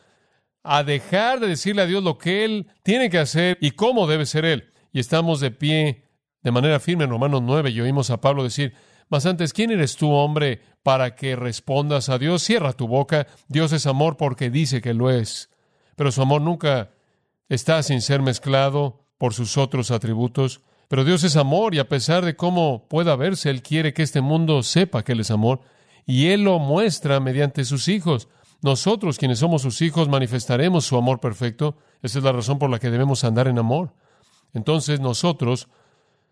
a 0.63 0.83
dejar 0.83 1.41
de 1.41 1.49
decirle 1.49 1.83
a 1.83 1.87
Dios 1.87 2.03
lo 2.03 2.17
que 2.17 2.45
Él 2.45 2.69
tiene 2.83 3.11
que 3.11 3.19
hacer 3.19 3.59
y 3.61 3.73
cómo 3.73 4.07
debe 4.07 4.25
ser 4.25 4.45
Él. 4.45 4.73
Y 4.93 5.01
estamos 5.01 5.41
de 5.41 5.51
pie 5.51 6.05
de 6.43 6.51
manera 6.51 6.81
firme 6.81 7.05
en 7.05 7.11
Romanos 7.11 7.43
9 7.43 7.71
y 7.71 7.81
oímos 7.81 8.11
a 8.11 8.21
Pablo 8.21 8.43
decir, 8.43 8.75
mas 9.09 9.27
antes, 9.27 9.53
¿quién 9.53 9.71
eres 9.71 9.97
tú, 9.97 10.11
hombre, 10.11 10.63
para 10.83 11.15
que 11.15 11.37
respondas 11.37 12.09
a 12.09 12.19
Dios? 12.19 12.43
Cierra 12.43 12.73
tu 12.73 12.89
boca. 12.89 13.27
Dios 13.49 13.73
es 13.73 13.87
amor 13.87 14.17
porque 14.17 14.51
dice 14.51 14.81
que 14.81 14.95
lo 14.95 15.11
es 15.11 15.51
pero 15.97 16.13
su 16.13 16.23
amor 16.23 16.43
nunca 16.43 16.91
está 17.49 17.83
sin 17.83 18.01
ser 18.01 18.23
mezclado 18.23 19.05
por 19.19 19.35
sus 19.35 19.57
otros 19.57 19.91
atributos. 19.91 20.61
Pero 20.89 21.05
Dios 21.05 21.25
es 21.25 21.37
amor 21.37 21.75
y 21.75 21.79
a 21.79 21.89
pesar 21.89 22.25
de 22.25 22.37
cómo 22.37 22.87
pueda 22.89 23.17
verse, 23.17 23.51
Él 23.51 23.63
quiere 23.63 23.95
que 23.95 24.03
este 24.03 24.21
mundo 24.21 24.63
sepa 24.63 25.03
que 25.03 25.13
Él 25.13 25.21
es 25.21 25.31
amor 25.31 25.61
y 26.07 26.27
Él 26.29 26.45
lo 26.45 26.59
muestra 26.59 27.21
mediante 27.21 27.65
sus 27.65 27.89
hijos. 27.89 28.29
Nosotros, 28.63 29.19
quienes 29.19 29.39
somos 29.39 29.63
sus 29.63 29.83
hijos, 29.83 30.09
manifestaremos 30.09 30.85
su 30.85 30.97
amor 30.97 31.21
perfecto. 31.21 31.77
Esa 32.03 32.19
es 32.19 32.25
la 32.25 32.33
razón 32.33 32.59
por 32.59 32.71
la 32.71 32.79
que 32.79 32.91
debemos 32.91 33.25
andar 33.25 33.49
en 33.49 33.59
amor. 33.59 33.95
Entonces 34.53 35.01
nosotros 35.01 35.69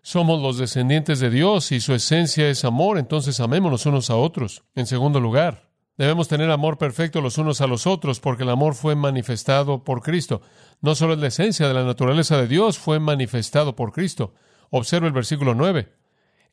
somos 0.00 0.42
los 0.42 0.58
descendientes 0.58 1.20
de 1.20 1.30
Dios 1.30 1.72
y 1.72 1.80
su 1.80 1.94
esencia 1.94 2.48
es 2.48 2.64
amor, 2.64 2.98
entonces 2.98 3.38
amémonos 3.40 3.86
unos 3.86 4.10
a 4.10 4.16
otros. 4.16 4.64
En 4.74 4.86
segundo 4.86 5.20
lugar, 5.20 5.71
Debemos 5.96 6.26
tener 6.28 6.50
amor 6.50 6.78
perfecto 6.78 7.20
los 7.20 7.38
unos 7.38 7.60
a 7.60 7.66
los 7.66 7.86
otros 7.86 8.18
porque 8.18 8.44
el 8.44 8.50
amor 8.50 8.74
fue 8.74 8.94
manifestado 8.94 9.84
por 9.84 10.02
Cristo. 10.02 10.40
No 10.80 10.94
solo 10.94 11.12
es 11.12 11.18
la 11.18 11.26
esencia 11.26 11.68
de 11.68 11.74
la 11.74 11.84
naturaleza 11.84 12.38
de 12.38 12.48
Dios, 12.48 12.78
fue 12.78 12.98
manifestado 12.98 13.76
por 13.76 13.92
Cristo. 13.92 14.34
Observe 14.70 15.06
el 15.06 15.12
versículo 15.12 15.54
9. 15.54 15.92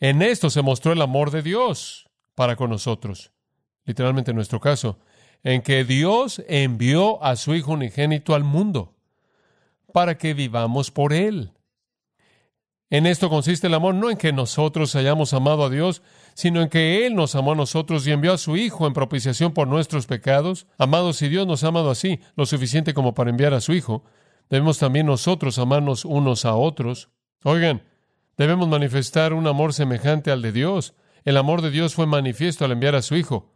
En 0.02 0.22
esto 0.22 0.50
se 0.50 0.62
mostró 0.62 0.92
el 0.92 1.02
amor 1.02 1.32
de 1.32 1.42
Dios 1.42 2.10
para 2.36 2.56
con 2.56 2.70
nosotros. 2.70 3.32
Literalmente 3.86 4.32
en 4.32 4.36
nuestro 4.36 4.60
caso, 4.60 5.00
en 5.44 5.62
que 5.62 5.86
Dios 5.86 6.44
envió 6.48 7.24
a 7.24 7.36
su 7.36 7.56
Hijo 7.56 7.72
unigénito 7.72 8.36
al 8.36 8.44
mundo 8.44 8.96
para 9.94 10.18
que 10.18 10.34
vivamos 10.34 10.92
por 10.92 11.14
Él. 11.14 11.54
En 12.90 13.06
esto 13.06 13.30
consiste 13.30 13.68
el 13.68 13.74
amor, 13.74 13.96
no 13.96 14.10
en 14.10 14.18
que 14.18 14.34
nosotros 14.34 14.96
hayamos 14.96 15.34
amado 15.34 15.64
a 15.64 15.70
Dios, 15.70 16.02
sino 16.34 16.62
en 16.62 16.70
que 16.70 17.06
Él 17.06 17.16
nos 17.16 17.36
amó 17.36 17.54
a 17.54 17.56
nosotros 17.56 18.06
y 18.06 18.12
envió 18.12 18.34
a 18.34 18.38
su 18.38 18.58
Hijo 18.58 18.88
en 18.88 18.94
propiciación 18.94 19.54
por 19.54 19.68
nuestros 19.68 20.08
pecados. 20.08 20.68
Amados, 20.78 21.18
si 21.18 21.30
Dios 21.30 21.46
nos 21.48 21.64
ha 21.64 21.68
amado 21.68 21.90
así, 21.90 22.20
lo 22.36 22.46
suficiente 22.46 22.94
como 22.94 23.14
para 23.14 23.30
enviar 23.30 23.54
a 23.54 23.62
su 23.62 23.74
Hijo, 23.74 24.04
debemos 24.50 24.80
también 24.80 25.06
nosotros 25.06 25.60
amarnos 25.60 26.06
unos 26.06 26.46
a 26.46 26.56
otros. 26.56 27.10
Oigan, 27.44 27.84
debemos 28.38 28.68
manifestar 28.68 29.34
un 29.34 29.48
amor 29.48 29.74
semejante 29.74 30.32
al 30.32 30.42
de 30.42 30.52
Dios. 30.52 30.94
El 31.26 31.38
amor 31.38 31.62
de 31.62 31.72
Dios 31.72 31.94
fue 31.94 32.06
manifiesto 32.06 32.66
al 32.66 32.72
enviar 32.72 32.96
a 32.96 33.02
su 33.02 33.16
Hijo. 33.16 33.52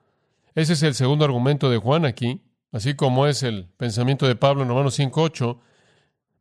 Ese 0.56 0.74
es 0.74 0.84
el 0.84 0.94
segundo 0.94 1.26
argumento 1.26 1.70
de 1.70 1.78
Juan 1.78 2.06
aquí, 2.06 2.42
así 2.72 2.94
como 2.94 3.26
es 3.28 3.42
el 3.44 3.70
pensamiento 3.78 4.28
de 4.28 4.36
Pablo 4.36 4.62
en 4.64 4.70
Romanos 4.70 5.00
5.8, 5.00 5.60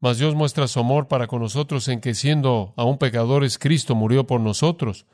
mas 0.00 0.18
Dios 0.18 0.34
muestra 0.34 0.66
su 0.66 0.80
amor 0.80 1.06
para 1.06 1.28
con 1.28 1.40
nosotros 1.40 1.86
en 1.88 2.00
que 2.00 2.14
siendo 2.14 2.74
aún 2.76 2.98
pecadores, 2.98 3.56
Cristo 3.56 3.94
murió 3.94 4.26
por 4.26 4.40
nosotros. 4.40 5.06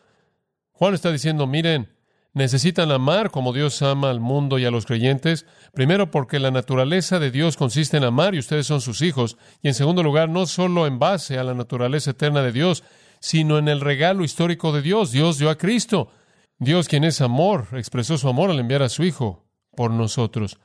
Juan 0.78 0.94
está 0.94 1.10
diciendo, 1.10 1.48
miren, 1.48 1.92
necesitan 2.34 2.92
amar 2.92 3.32
como 3.32 3.52
Dios 3.52 3.82
ama 3.82 4.10
al 4.10 4.20
mundo 4.20 4.60
y 4.60 4.64
a 4.64 4.70
los 4.70 4.86
creyentes, 4.86 5.44
primero 5.74 6.12
porque 6.12 6.38
la 6.38 6.52
naturaleza 6.52 7.18
de 7.18 7.32
Dios 7.32 7.56
consiste 7.56 7.96
en 7.96 8.04
amar 8.04 8.36
y 8.36 8.38
ustedes 8.38 8.68
son 8.68 8.80
sus 8.80 9.02
hijos, 9.02 9.36
y 9.60 9.66
en 9.66 9.74
segundo 9.74 10.04
lugar, 10.04 10.28
no 10.28 10.46
solo 10.46 10.86
en 10.86 11.00
base 11.00 11.36
a 11.36 11.42
la 11.42 11.52
naturaleza 11.52 12.12
eterna 12.12 12.42
de 12.42 12.52
Dios, 12.52 12.84
sino 13.18 13.58
en 13.58 13.66
el 13.66 13.80
regalo 13.80 14.22
histórico 14.22 14.70
de 14.70 14.82
Dios. 14.82 15.10
Dios 15.10 15.38
dio 15.38 15.50
a 15.50 15.58
Cristo. 15.58 16.12
Dios, 16.60 16.86
quien 16.86 17.02
es 17.02 17.20
amor, 17.20 17.66
expresó 17.72 18.16
su 18.16 18.28
amor 18.28 18.48
al 18.48 18.60
enviar 18.60 18.82
a 18.84 18.88
su 18.88 19.02
Hijo 19.02 19.48
por 19.74 19.90
nosotros. 19.90 20.60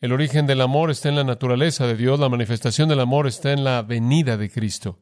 El 0.00 0.12
origen 0.12 0.46
del 0.46 0.60
amor 0.60 0.92
está 0.92 1.08
en 1.08 1.16
la 1.16 1.24
naturaleza 1.24 1.88
de 1.88 1.96
Dios, 1.96 2.20
la 2.20 2.28
manifestación 2.28 2.88
del 2.88 3.00
amor 3.00 3.26
está 3.26 3.50
en 3.50 3.64
la 3.64 3.82
venida 3.82 4.36
de 4.36 4.50
Cristo. 4.50 5.00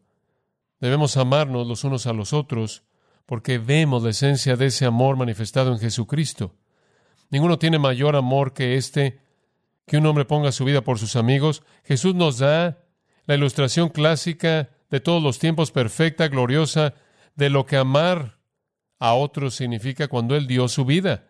Debemos 0.80 1.18
amarnos 1.18 1.66
los 1.66 1.84
unos 1.84 2.06
a 2.06 2.14
los 2.14 2.32
otros 2.32 2.84
porque 3.26 3.58
vemos 3.58 4.02
la 4.02 4.10
esencia 4.10 4.56
de 4.56 4.66
ese 4.66 4.86
amor 4.86 5.16
manifestado 5.16 5.72
en 5.72 5.78
Jesucristo. 5.78 6.54
Ninguno 7.30 7.58
tiene 7.58 7.78
mayor 7.78 8.14
amor 8.16 8.52
que 8.54 8.76
este, 8.76 9.18
que 9.86 9.98
un 9.98 10.06
hombre 10.06 10.24
ponga 10.24 10.52
su 10.52 10.64
vida 10.64 10.82
por 10.82 10.98
sus 10.98 11.16
amigos. 11.16 11.62
Jesús 11.84 12.14
nos 12.14 12.38
da 12.38 12.78
la 13.26 13.34
ilustración 13.34 13.88
clásica 13.88 14.70
de 14.90 15.00
todos 15.00 15.22
los 15.22 15.38
tiempos, 15.40 15.72
perfecta, 15.72 16.28
gloriosa, 16.28 16.94
de 17.34 17.50
lo 17.50 17.66
que 17.66 17.76
amar 17.76 18.38
a 18.98 19.14
otros 19.14 19.54
significa 19.56 20.08
cuando 20.08 20.36
Él 20.36 20.46
dio 20.46 20.68
su 20.68 20.84
vida. 20.84 21.24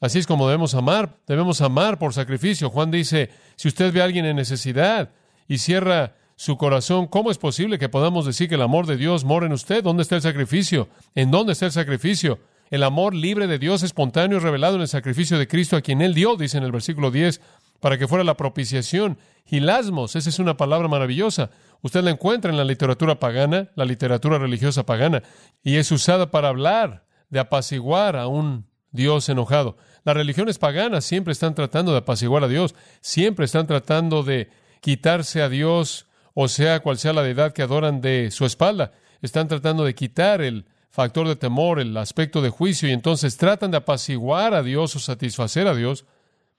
Así 0.00 0.18
es 0.18 0.26
como 0.26 0.46
debemos 0.46 0.74
amar. 0.74 1.16
Debemos 1.26 1.60
amar 1.60 1.98
por 1.98 2.12
sacrificio. 2.12 2.68
Juan 2.68 2.90
dice, 2.90 3.30
si 3.54 3.68
usted 3.68 3.92
ve 3.92 4.02
a 4.02 4.04
alguien 4.04 4.26
en 4.26 4.36
necesidad 4.36 5.10
y 5.48 5.58
cierra 5.58 6.16
su 6.36 6.58
corazón, 6.58 7.06
¿cómo 7.06 7.30
es 7.30 7.38
posible 7.38 7.78
que 7.78 7.88
podamos 7.88 8.26
decir 8.26 8.48
que 8.48 8.56
el 8.56 8.62
amor 8.62 8.86
de 8.86 8.98
Dios 8.98 9.24
mora 9.24 9.46
en 9.46 9.52
usted? 9.52 9.82
¿Dónde 9.82 10.02
está 10.02 10.16
el 10.16 10.22
sacrificio? 10.22 10.88
¿En 11.14 11.30
dónde 11.30 11.54
está 11.54 11.64
el 11.64 11.72
sacrificio? 11.72 12.38
El 12.70 12.82
amor 12.82 13.14
libre 13.14 13.46
de 13.46 13.58
Dios, 13.58 13.82
espontáneo, 13.82 14.38
revelado 14.38 14.76
en 14.76 14.82
el 14.82 14.88
sacrificio 14.88 15.38
de 15.38 15.48
Cristo, 15.48 15.76
a 15.76 15.80
quien 15.80 16.02
Él 16.02 16.12
dio, 16.12 16.36
dice 16.36 16.58
en 16.58 16.64
el 16.64 16.72
versículo 16.72 17.10
10, 17.10 17.40
para 17.80 17.96
que 17.96 18.06
fuera 18.06 18.22
la 18.22 18.36
propiciación. 18.36 19.18
Hilasmos, 19.46 20.14
esa 20.14 20.28
es 20.28 20.38
una 20.38 20.58
palabra 20.58 20.88
maravillosa. 20.88 21.50
Usted 21.80 22.02
la 22.02 22.10
encuentra 22.10 22.50
en 22.50 22.58
la 22.58 22.64
literatura 22.64 23.18
pagana, 23.18 23.70
la 23.74 23.86
literatura 23.86 24.38
religiosa 24.38 24.84
pagana, 24.84 25.22
y 25.62 25.76
es 25.76 25.90
usada 25.90 26.30
para 26.30 26.48
hablar 26.48 27.06
de 27.30 27.38
apaciguar 27.40 28.14
a 28.16 28.26
un 28.26 28.66
Dios 28.90 29.28
enojado. 29.30 29.78
Las 30.04 30.16
religiones 30.16 30.58
paganas 30.58 31.04
siempre 31.04 31.32
están 31.32 31.54
tratando 31.54 31.92
de 31.92 31.98
apaciguar 31.98 32.44
a 32.44 32.48
Dios, 32.48 32.74
siempre 33.00 33.46
están 33.46 33.66
tratando 33.66 34.22
de 34.22 34.50
quitarse 34.80 35.42
a 35.42 35.48
Dios, 35.48 36.05
o 36.38 36.48
sea 36.48 36.80
cual 36.80 36.98
sea 36.98 37.14
la 37.14 37.22
deidad 37.22 37.54
que 37.54 37.62
adoran 37.62 38.02
de 38.02 38.30
su 38.30 38.44
espalda. 38.44 38.92
Están 39.22 39.48
tratando 39.48 39.84
de 39.84 39.94
quitar 39.94 40.42
el 40.42 40.66
factor 40.90 41.26
de 41.26 41.34
temor, 41.34 41.80
el 41.80 41.96
aspecto 41.96 42.42
de 42.42 42.50
juicio, 42.50 42.90
y 42.90 42.92
entonces 42.92 43.38
tratan 43.38 43.70
de 43.70 43.78
apaciguar 43.78 44.52
a 44.52 44.62
Dios 44.62 44.94
o 44.94 44.98
satisfacer 44.98 45.66
a 45.66 45.74
Dios. 45.74 46.04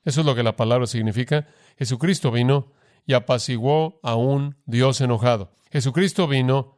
Eso 0.04 0.22
es 0.22 0.26
lo 0.26 0.34
que 0.34 0.42
la 0.42 0.56
palabra 0.56 0.88
significa. 0.88 1.48
Jesucristo 1.78 2.32
vino 2.32 2.72
y 3.06 3.14
apaciguó 3.14 4.00
a 4.02 4.16
un 4.16 4.56
Dios 4.66 5.00
enojado. 5.00 5.52
Jesucristo 5.72 6.28
vino 6.28 6.76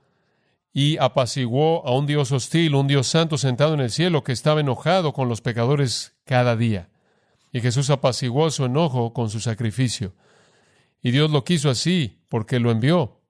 y 0.74 0.98
apaciguó 0.98 1.88
a 1.88 1.96
un 1.96 2.06
Dios 2.06 2.34
hostil, 2.34 2.76
un 2.76 2.88
Dios 2.88 3.08
santo 3.08 3.38
sentado 3.38 3.76
en 3.76 3.80
el 3.80 3.92
cielo 3.92 4.26
que 4.26 4.34
estaba 4.34 4.60
enojado 4.60 5.14
con 5.14 5.30
los 5.30 5.40
pecadores 5.40 6.18
cada 6.26 6.58
día. 6.58 6.90
Y 7.54 7.62
Jesús 7.62 7.90
apaciguó 7.92 8.52
su 8.52 8.66
enojo 8.66 9.14
con 9.14 9.30
su 9.30 9.40
sacrificio. 9.40 10.16
Y 11.02 11.12
Dios 11.12 11.32
lo 11.32 11.44
quiso 11.44 11.70
así 11.70 12.24
porque 12.30 12.60
lo 12.60 12.72
envió. 12.72 13.22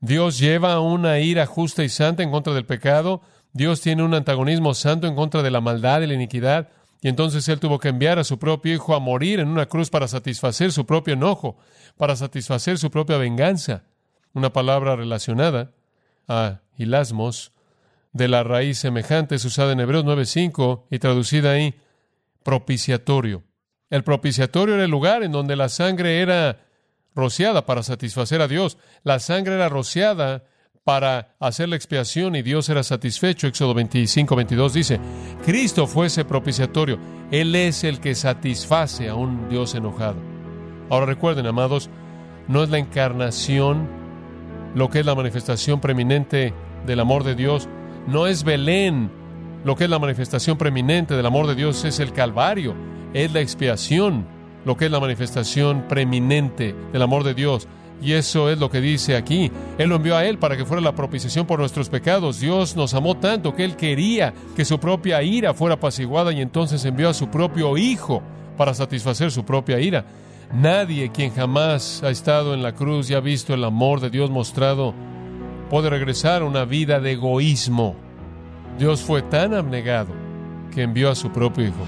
Dios 0.00 0.38
lleva 0.38 0.80
una 0.80 1.18
ira 1.20 1.46
justa 1.46 1.84
y 1.84 1.88
santa 1.88 2.22
en 2.22 2.30
contra 2.30 2.54
del 2.54 2.64
pecado. 2.64 3.20
Dios 3.52 3.80
tiene 3.80 4.02
un 4.02 4.14
antagonismo 4.14 4.74
santo 4.74 5.06
en 5.06 5.14
contra 5.14 5.42
de 5.42 5.50
la 5.50 5.60
maldad 5.60 6.00
y 6.02 6.06
la 6.06 6.14
iniquidad. 6.14 6.68
Y 7.02 7.08
entonces 7.08 7.48
Él 7.48 7.60
tuvo 7.60 7.78
que 7.78 7.88
enviar 7.88 8.18
a 8.18 8.24
su 8.24 8.38
propio 8.38 8.74
Hijo 8.74 8.94
a 8.94 9.00
morir 9.00 9.40
en 9.40 9.48
una 9.48 9.66
cruz 9.66 9.90
para 9.90 10.08
satisfacer 10.08 10.72
su 10.72 10.86
propio 10.86 11.14
enojo, 11.14 11.58
para 11.96 12.16
satisfacer 12.16 12.78
su 12.78 12.90
propia 12.90 13.16
venganza. 13.16 13.84
Una 14.32 14.52
palabra 14.52 14.96
relacionada 14.96 15.72
a 16.28 16.60
hilasmos, 16.76 17.52
de 18.12 18.28
la 18.28 18.42
raíz 18.42 18.78
semejante, 18.78 19.36
es 19.36 19.44
usada 19.44 19.72
en 19.72 19.80
Hebreos 19.80 20.04
9.5 20.04 20.84
y 20.90 20.98
traducida 20.98 21.52
ahí, 21.52 21.74
propiciatorio. 22.42 23.44
El 23.88 24.04
propiciatorio 24.04 24.74
era 24.74 24.84
el 24.84 24.90
lugar 24.90 25.22
en 25.22 25.32
donde 25.32 25.56
la 25.56 25.68
sangre 25.68 26.20
era 26.20 26.64
rociada 27.14 27.66
para 27.66 27.82
satisfacer 27.82 28.40
a 28.40 28.48
Dios. 28.48 28.78
La 29.02 29.18
sangre 29.18 29.54
era 29.54 29.68
rociada 29.68 30.44
para 30.84 31.34
hacer 31.38 31.68
la 31.68 31.76
expiación 31.76 32.36
y 32.36 32.42
Dios 32.42 32.68
era 32.68 32.82
satisfecho. 32.82 33.46
Éxodo 33.46 33.74
25, 33.74 34.34
22 34.34 34.72
dice, 34.72 35.00
Cristo 35.44 35.86
fue 35.86 36.06
ese 36.06 36.24
propiciatorio. 36.24 36.98
Él 37.30 37.54
es 37.54 37.84
el 37.84 38.00
que 38.00 38.14
satisface 38.14 39.08
a 39.08 39.14
un 39.14 39.48
Dios 39.48 39.74
enojado. 39.74 40.16
Ahora 40.88 41.06
recuerden, 41.06 41.46
amados, 41.46 41.90
no 42.48 42.62
es 42.62 42.70
la 42.70 42.78
encarnación 42.78 43.88
lo 44.74 44.88
que 44.88 45.00
es 45.00 45.06
la 45.06 45.14
manifestación 45.14 45.80
preeminente 45.80 46.54
del 46.86 47.00
amor 47.00 47.24
de 47.24 47.34
Dios. 47.34 47.68
No 48.06 48.26
es 48.26 48.44
Belén 48.44 49.10
lo 49.64 49.76
que 49.76 49.84
es 49.84 49.90
la 49.90 49.98
manifestación 49.98 50.56
preeminente 50.56 51.14
del 51.14 51.26
amor 51.26 51.46
de 51.46 51.54
Dios, 51.54 51.84
es 51.84 52.00
el 52.00 52.12
Calvario, 52.12 52.74
es 53.12 53.32
la 53.32 53.40
expiación 53.40 54.26
lo 54.64 54.76
que 54.76 54.86
es 54.86 54.90
la 54.90 55.00
manifestación 55.00 55.86
preeminente 55.88 56.74
del 56.92 57.02
amor 57.02 57.24
de 57.24 57.34
Dios. 57.34 57.68
Y 58.02 58.12
eso 58.12 58.48
es 58.48 58.58
lo 58.58 58.70
que 58.70 58.80
dice 58.80 59.16
aquí. 59.16 59.50
Él 59.76 59.90
lo 59.90 59.96
envió 59.96 60.16
a 60.16 60.24
Él 60.24 60.38
para 60.38 60.56
que 60.56 60.64
fuera 60.64 60.80
la 60.80 60.94
propiciación 60.94 61.46
por 61.46 61.58
nuestros 61.58 61.88
pecados. 61.88 62.40
Dios 62.40 62.74
nos 62.74 62.94
amó 62.94 63.16
tanto 63.16 63.54
que 63.54 63.64
Él 63.64 63.76
quería 63.76 64.32
que 64.56 64.64
su 64.64 64.80
propia 64.80 65.22
ira 65.22 65.52
fuera 65.52 65.74
apaciguada 65.74 66.32
y 66.32 66.40
entonces 66.40 66.84
envió 66.84 67.10
a 67.10 67.14
su 67.14 67.28
propio 67.28 67.76
Hijo 67.76 68.22
para 68.56 68.72
satisfacer 68.72 69.30
su 69.30 69.44
propia 69.44 69.80
ira. 69.80 70.06
Nadie 70.52 71.10
quien 71.12 71.32
jamás 71.32 72.02
ha 72.02 72.10
estado 72.10 72.54
en 72.54 72.62
la 72.62 72.74
cruz 72.74 73.10
y 73.10 73.14
ha 73.14 73.20
visto 73.20 73.54
el 73.54 73.64
amor 73.64 74.00
de 74.00 74.10
Dios 74.10 74.30
mostrado 74.30 74.94
puede 75.68 75.88
regresar 75.88 76.42
a 76.42 76.46
una 76.46 76.64
vida 76.64 77.00
de 77.00 77.12
egoísmo. 77.12 77.94
Dios 78.78 79.02
fue 79.02 79.22
tan 79.22 79.54
abnegado 79.54 80.10
que 80.74 80.82
envió 80.82 81.10
a 81.10 81.14
su 81.14 81.30
propio 81.30 81.68
Hijo. 81.68 81.86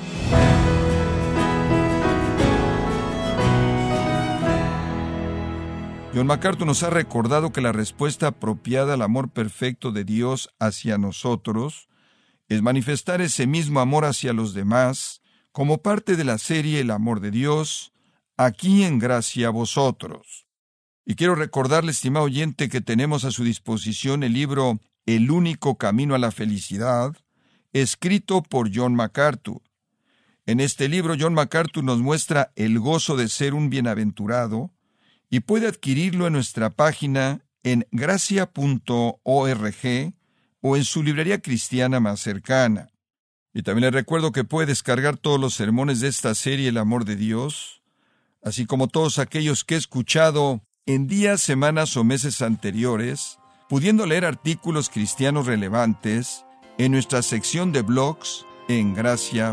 John 6.15 6.27
MacArthur 6.27 6.67
nos 6.67 6.83
ha 6.83 6.91
recordado 6.91 7.53
que 7.55 7.63
la 7.63 7.73
respuesta 7.73 8.27
apropiada 8.27 8.95
al 8.95 9.03
amor 9.03 9.31
perfecto 9.31 9.93
de 9.93 10.05
Dios 10.05 10.51
hacia 10.59 10.99
nosotros 10.99 11.89
es 12.49 12.61
manifestar 12.61 13.23
ese 13.23 13.47
mismo 13.47 13.81
amor 13.81 14.05
hacia 14.05 14.35
los 14.35 14.53
demás 14.53 15.23
como 15.53 15.79
parte 15.79 16.17
de 16.17 16.25
la 16.25 16.37
serie 16.37 16.81
El 16.81 16.91
amor 16.91 17.21
de 17.21 17.31
Dios, 17.31 17.95
aquí 18.37 18.85
en 18.85 18.99
gracia 18.99 19.47
a 19.47 19.51
vosotros. 19.51 20.47
Y 21.07 21.15
quiero 21.15 21.35
recordarle, 21.35 21.93
estimado 21.93 22.27
oyente, 22.27 22.69
que 22.69 22.83
tenemos 22.83 23.25
a 23.25 23.31
su 23.31 23.43
disposición 23.43 24.23
el 24.23 24.35
libro 24.35 24.81
El 25.07 25.31
único 25.31 25.79
camino 25.79 26.15
a 26.15 26.19
la 26.19 26.31
felicidad, 26.31 27.17
escrito 27.73 28.43
por 28.43 28.71
John 28.75 28.95
MacArthur. 28.95 29.63
En 30.45 30.61
este 30.61 30.91
libro 30.91 31.15
John 31.19 31.33
MacArthur 31.33 31.83
nos 31.83 32.01
muestra 32.01 32.53
el 32.55 32.79
gozo 32.79 33.17
de 33.17 33.31
ser 33.31 33.55
un 33.55 33.71
bienaventurado, 33.71 34.73
y 35.33 35.41
puede 35.41 35.67
adquirirlo 35.67 36.27
en 36.27 36.35
nuestra 36.35 36.69
página 36.69 37.41
en 37.63 37.89
gracia.org 37.91 38.53
o 40.61 40.77
en 40.77 40.85
su 40.85 41.03
librería 41.03 41.41
cristiana 41.41 42.01
más 42.01 42.21
cercana. 42.21 42.91
Y 43.55 43.63
también 43.63 43.85
le 43.85 43.91
recuerdo 43.93 44.31
que 44.33 44.45
puede 44.45 44.67
descargar 44.67 45.17
todos 45.17 45.41
los 45.41 45.55
sermones 45.55 46.01
de 46.01 46.09
esta 46.09 46.35
serie 46.35 46.69
El 46.69 46.77
amor 46.77 47.07
de 47.07 47.17
Dios, 47.17 47.83
así 48.43 48.67
como 48.67 48.89
todos 48.89 49.19
aquellos 49.19 49.65
que 49.65 49.77
he 49.77 49.79
escuchado 49.79 50.61
en 50.85 51.07
días, 51.07 51.41
semanas 51.41 51.97
o 51.97 52.05
meses 52.05 52.43
anteriores, 52.43 53.39
pudiendo 53.71 54.05
leer 54.05 54.27
artículos 54.27 54.91
cristianos 54.91 55.47
relevantes 55.47 56.45
en 56.77 56.93
nuestra 56.93 57.23
sección 57.23 57.73
de 57.73 57.81
blogs 57.81 58.45
en 58.69 58.93
gracia.org. 58.93 59.53